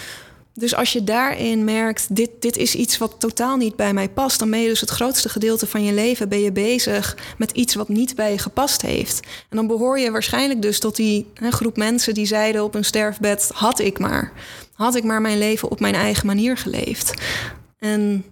[0.59, 4.39] Dus als je daarin merkt, dit, dit is iets wat totaal niet bij mij past,
[4.39, 7.75] dan ben je dus het grootste gedeelte van je leven ben je bezig met iets
[7.75, 9.21] wat niet bij je gepast heeft.
[9.49, 13.51] En dan behoor je waarschijnlijk dus tot die groep mensen die zeiden op een sterfbed:
[13.55, 14.33] had ik maar.
[14.79, 17.15] Had ik maar mijn leven op mijn eigen manier geleefd.
[17.79, 18.25] En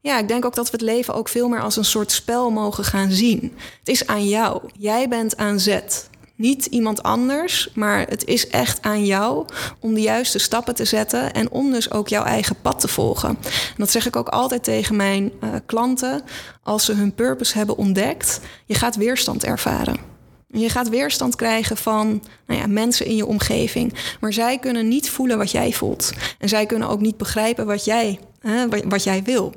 [0.00, 2.50] ja, ik denk ook dat we het leven ook veel meer als een soort spel
[2.50, 3.52] mogen gaan zien.
[3.78, 4.62] Het is aan jou.
[4.76, 9.46] Jij bent aan zet niet iemand anders, maar het is echt aan jou
[9.80, 13.28] om de juiste stappen te zetten en om dus ook jouw eigen pad te volgen.
[13.28, 16.22] En dat zeg ik ook altijd tegen mijn uh, klanten
[16.62, 18.40] als ze hun purpose hebben ontdekt.
[18.66, 20.17] Je gaat weerstand ervaren.
[20.50, 23.94] Je gaat weerstand krijgen van nou ja, mensen in je omgeving.
[24.20, 26.12] Maar zij kunnen niet voelen wat jij voelt.
[26.38, 29.54] En zij kunnen ook niet begrijpen wat jij, hè, wat jij wil.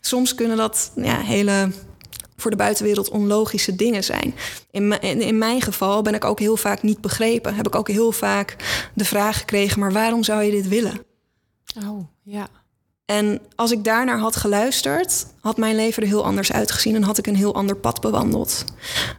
[0.00, 1.70] Soms kunnen dat ja, hele
[2.36, 4.34] voor de buitenwereld onlogische dingen zijn.
[4.70, 7.54] In, in, in, mijn geval ben ik ook heel vaak niet begrepen.
[7.54, 8.56] Heb ik ook heel vaak
[8.94, 11.00] de vraag gekregen: maar waarom zou je dit willen?
[11.86, 12.48] Oh, ja.
[13.04, 17.18] En als ik daarnaar had geluisterd, had mijn leven er heel anders uitgezien en had
[17.18, 18.64] ik een heel ander pad bewandeld.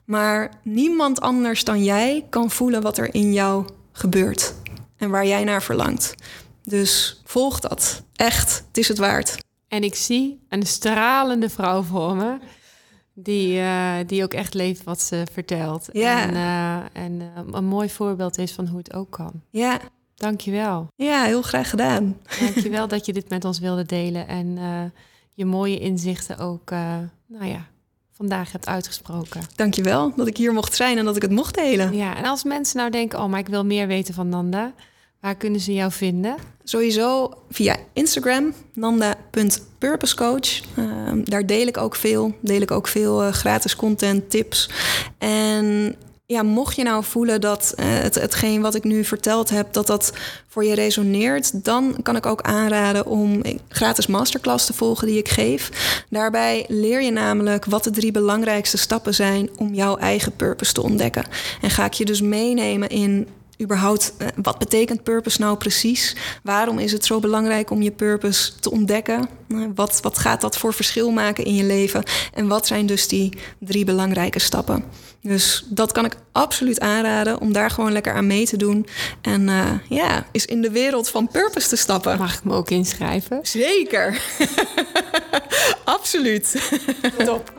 [0.06, 4.54] Maar niemand anders dan jij kan voelen wat er in jou gebeurt
[4.98, 6.16] en waar jij naar verlangt.
[6.64, 8.04] Dus volg dat.
[8.16, 9.38] Echt, het is het waard.
[9.68, 12.38] En ik zie een stralende vrouw voor me
[13.14, 15.90] die, uh, die ook echt leeft wat ze vertelt.
[15.92, 16.22] Ja.
[16.22, 19.42] En, uh, en uh, een mooi voorbeeld is van hoe het ook kan.
[19.50, 19.80] Ja.
[20.16, 20.88] Dankjewel.
[20.96, 22.18] Ja, heel graag gedaan.
[22.40, 24.28] Dankjewel dat je dit met ons wilde delen.
[24.28, 24.58] En
[25.34, 26.70] je mooie inzichten ook,
[27.26, 27.68] nou ja,
[28.12, 29.42] vandaag hebt uitgesproken.
[29.56, 31.96] Dankjewel dat ik hier mocht zijn en dat ik het mocht delen.
[31.96, 34.74] Ja, en als mensen nou denken, oh, maar ik wil meer weten van Nanda...
[35.20, 36.36] Waar kunnen ze jou vinden?
[36.64, 40.78] Sowieso via Instagram, nanda.purposecoach.
[40.78, 42.36] Uh, daar deel ik ook veel.
[42.42, 44.70] Deel ik ook veel uh, gratis content, tips.
[45.18, 45.96] En
[46.28, 49.88] ja, mocht je nou voelen dat uh, het, hetgeen wat ik nu verteld heb, dat
[49.88, 50.14] dat
[50.48, 55.30] voor je resoneert, dan kan ik ook aanraden om gratis masterclass te volgen die ik
[55.30, 55.70] geef.
[56.10, 60.84] Daarbij leer je namelijk wat de drie belangrijkste stappen zijn om jouw eigen purpose te
[60.84, 61.26] ontdekken.
[61.62, 63.28] En ga ik je dus meenemen in
[63.62, 66.16] überhaupt, uh, wat betekent purpose nou precies?
[66.44, 69.30] Waarom is het zo belangrijk om je purpose te ontdekken?
[69.48, 72.04] Uh, wat, wat gaat dat voor verschil maken in je leven?
[72.34, 74.84] En wat zijn dus die drie belangrijke stappen?
[75.22, 78.88] Dus dat kan ik absoluut aanraden om daar gewoon lekker aan mee te doen.
[79.22, 82.18] En uh, ja, is in de wereld van purpose te stappen.
[82.18, 83.40] Mag ik me ook inschrijven?
[83.42, 84.22] Zeker.
[85.84, 86.72] absoluut.
[87.26, 87.54] Top.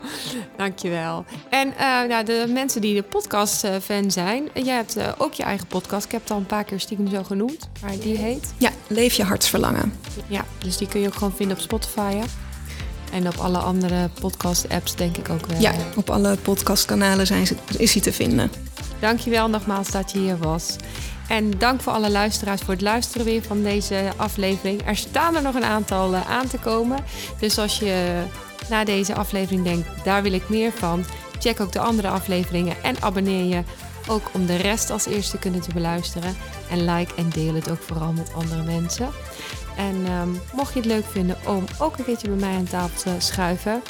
[0.57, 1.25] Dankjewel.
[1.49, 5.43] En uh, nou, de mensen die de podcast-fan uh, zijn, jij hebt uh, ook je
[5.43, 6.05] eigen podcast.
[6.05, 8.53] Ik heb het al een paar keer stiekem zo genoemd, maar die heet?
[8.57, 9.93] Ja, Leef je hartsverlangen.
[10.27, 12.13] Ja, dus die kun je ook gewoon vinden op Spotify.
[12.13, 12.25] Hè?
[13.11, 15.59] En op alle andere podcast-apps denk ik ook wel.
[15.59, 18.51] Ja, op alle podcastkanalen zijn ze, is hij te vinden.
[18.99, 20.75] Dankjewel nogmaals dat je hier was.
[21.27, 24.81] En dank voor alle luisteraars voor het luisteren weer van deze aflevering.
[24.85, 27.03] Er staan er nog een aantal uh, aan te komen.
[27.39, 28.23] Dus als je
[28.69, 31.05] na deze aflevering denkt, daar wil ik meer van,
[31.39, 33.63] check ook de andere afleveringen en abonneer je
[34.07, 36.35] ook om de rest als eerste kunnen te beluisteren.
[36.69, 39.09] En like en deel het ook vooral met andere mensen.
[39.77, 43.01] En um, mocht je het leuk vinden om ook een keertje bij mij aan tafel
[43.01, 43.81] te schuiven,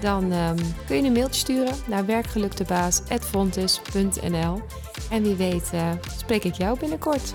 [0.00, 4.62] dan ehm, kun je een mailtje sturen naar werkgeluktebaas@frontis.nl
[5.10, 7.34] En wie weet eh, spreek ik jou binnenkort.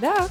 [0.00, 0.28] Dag!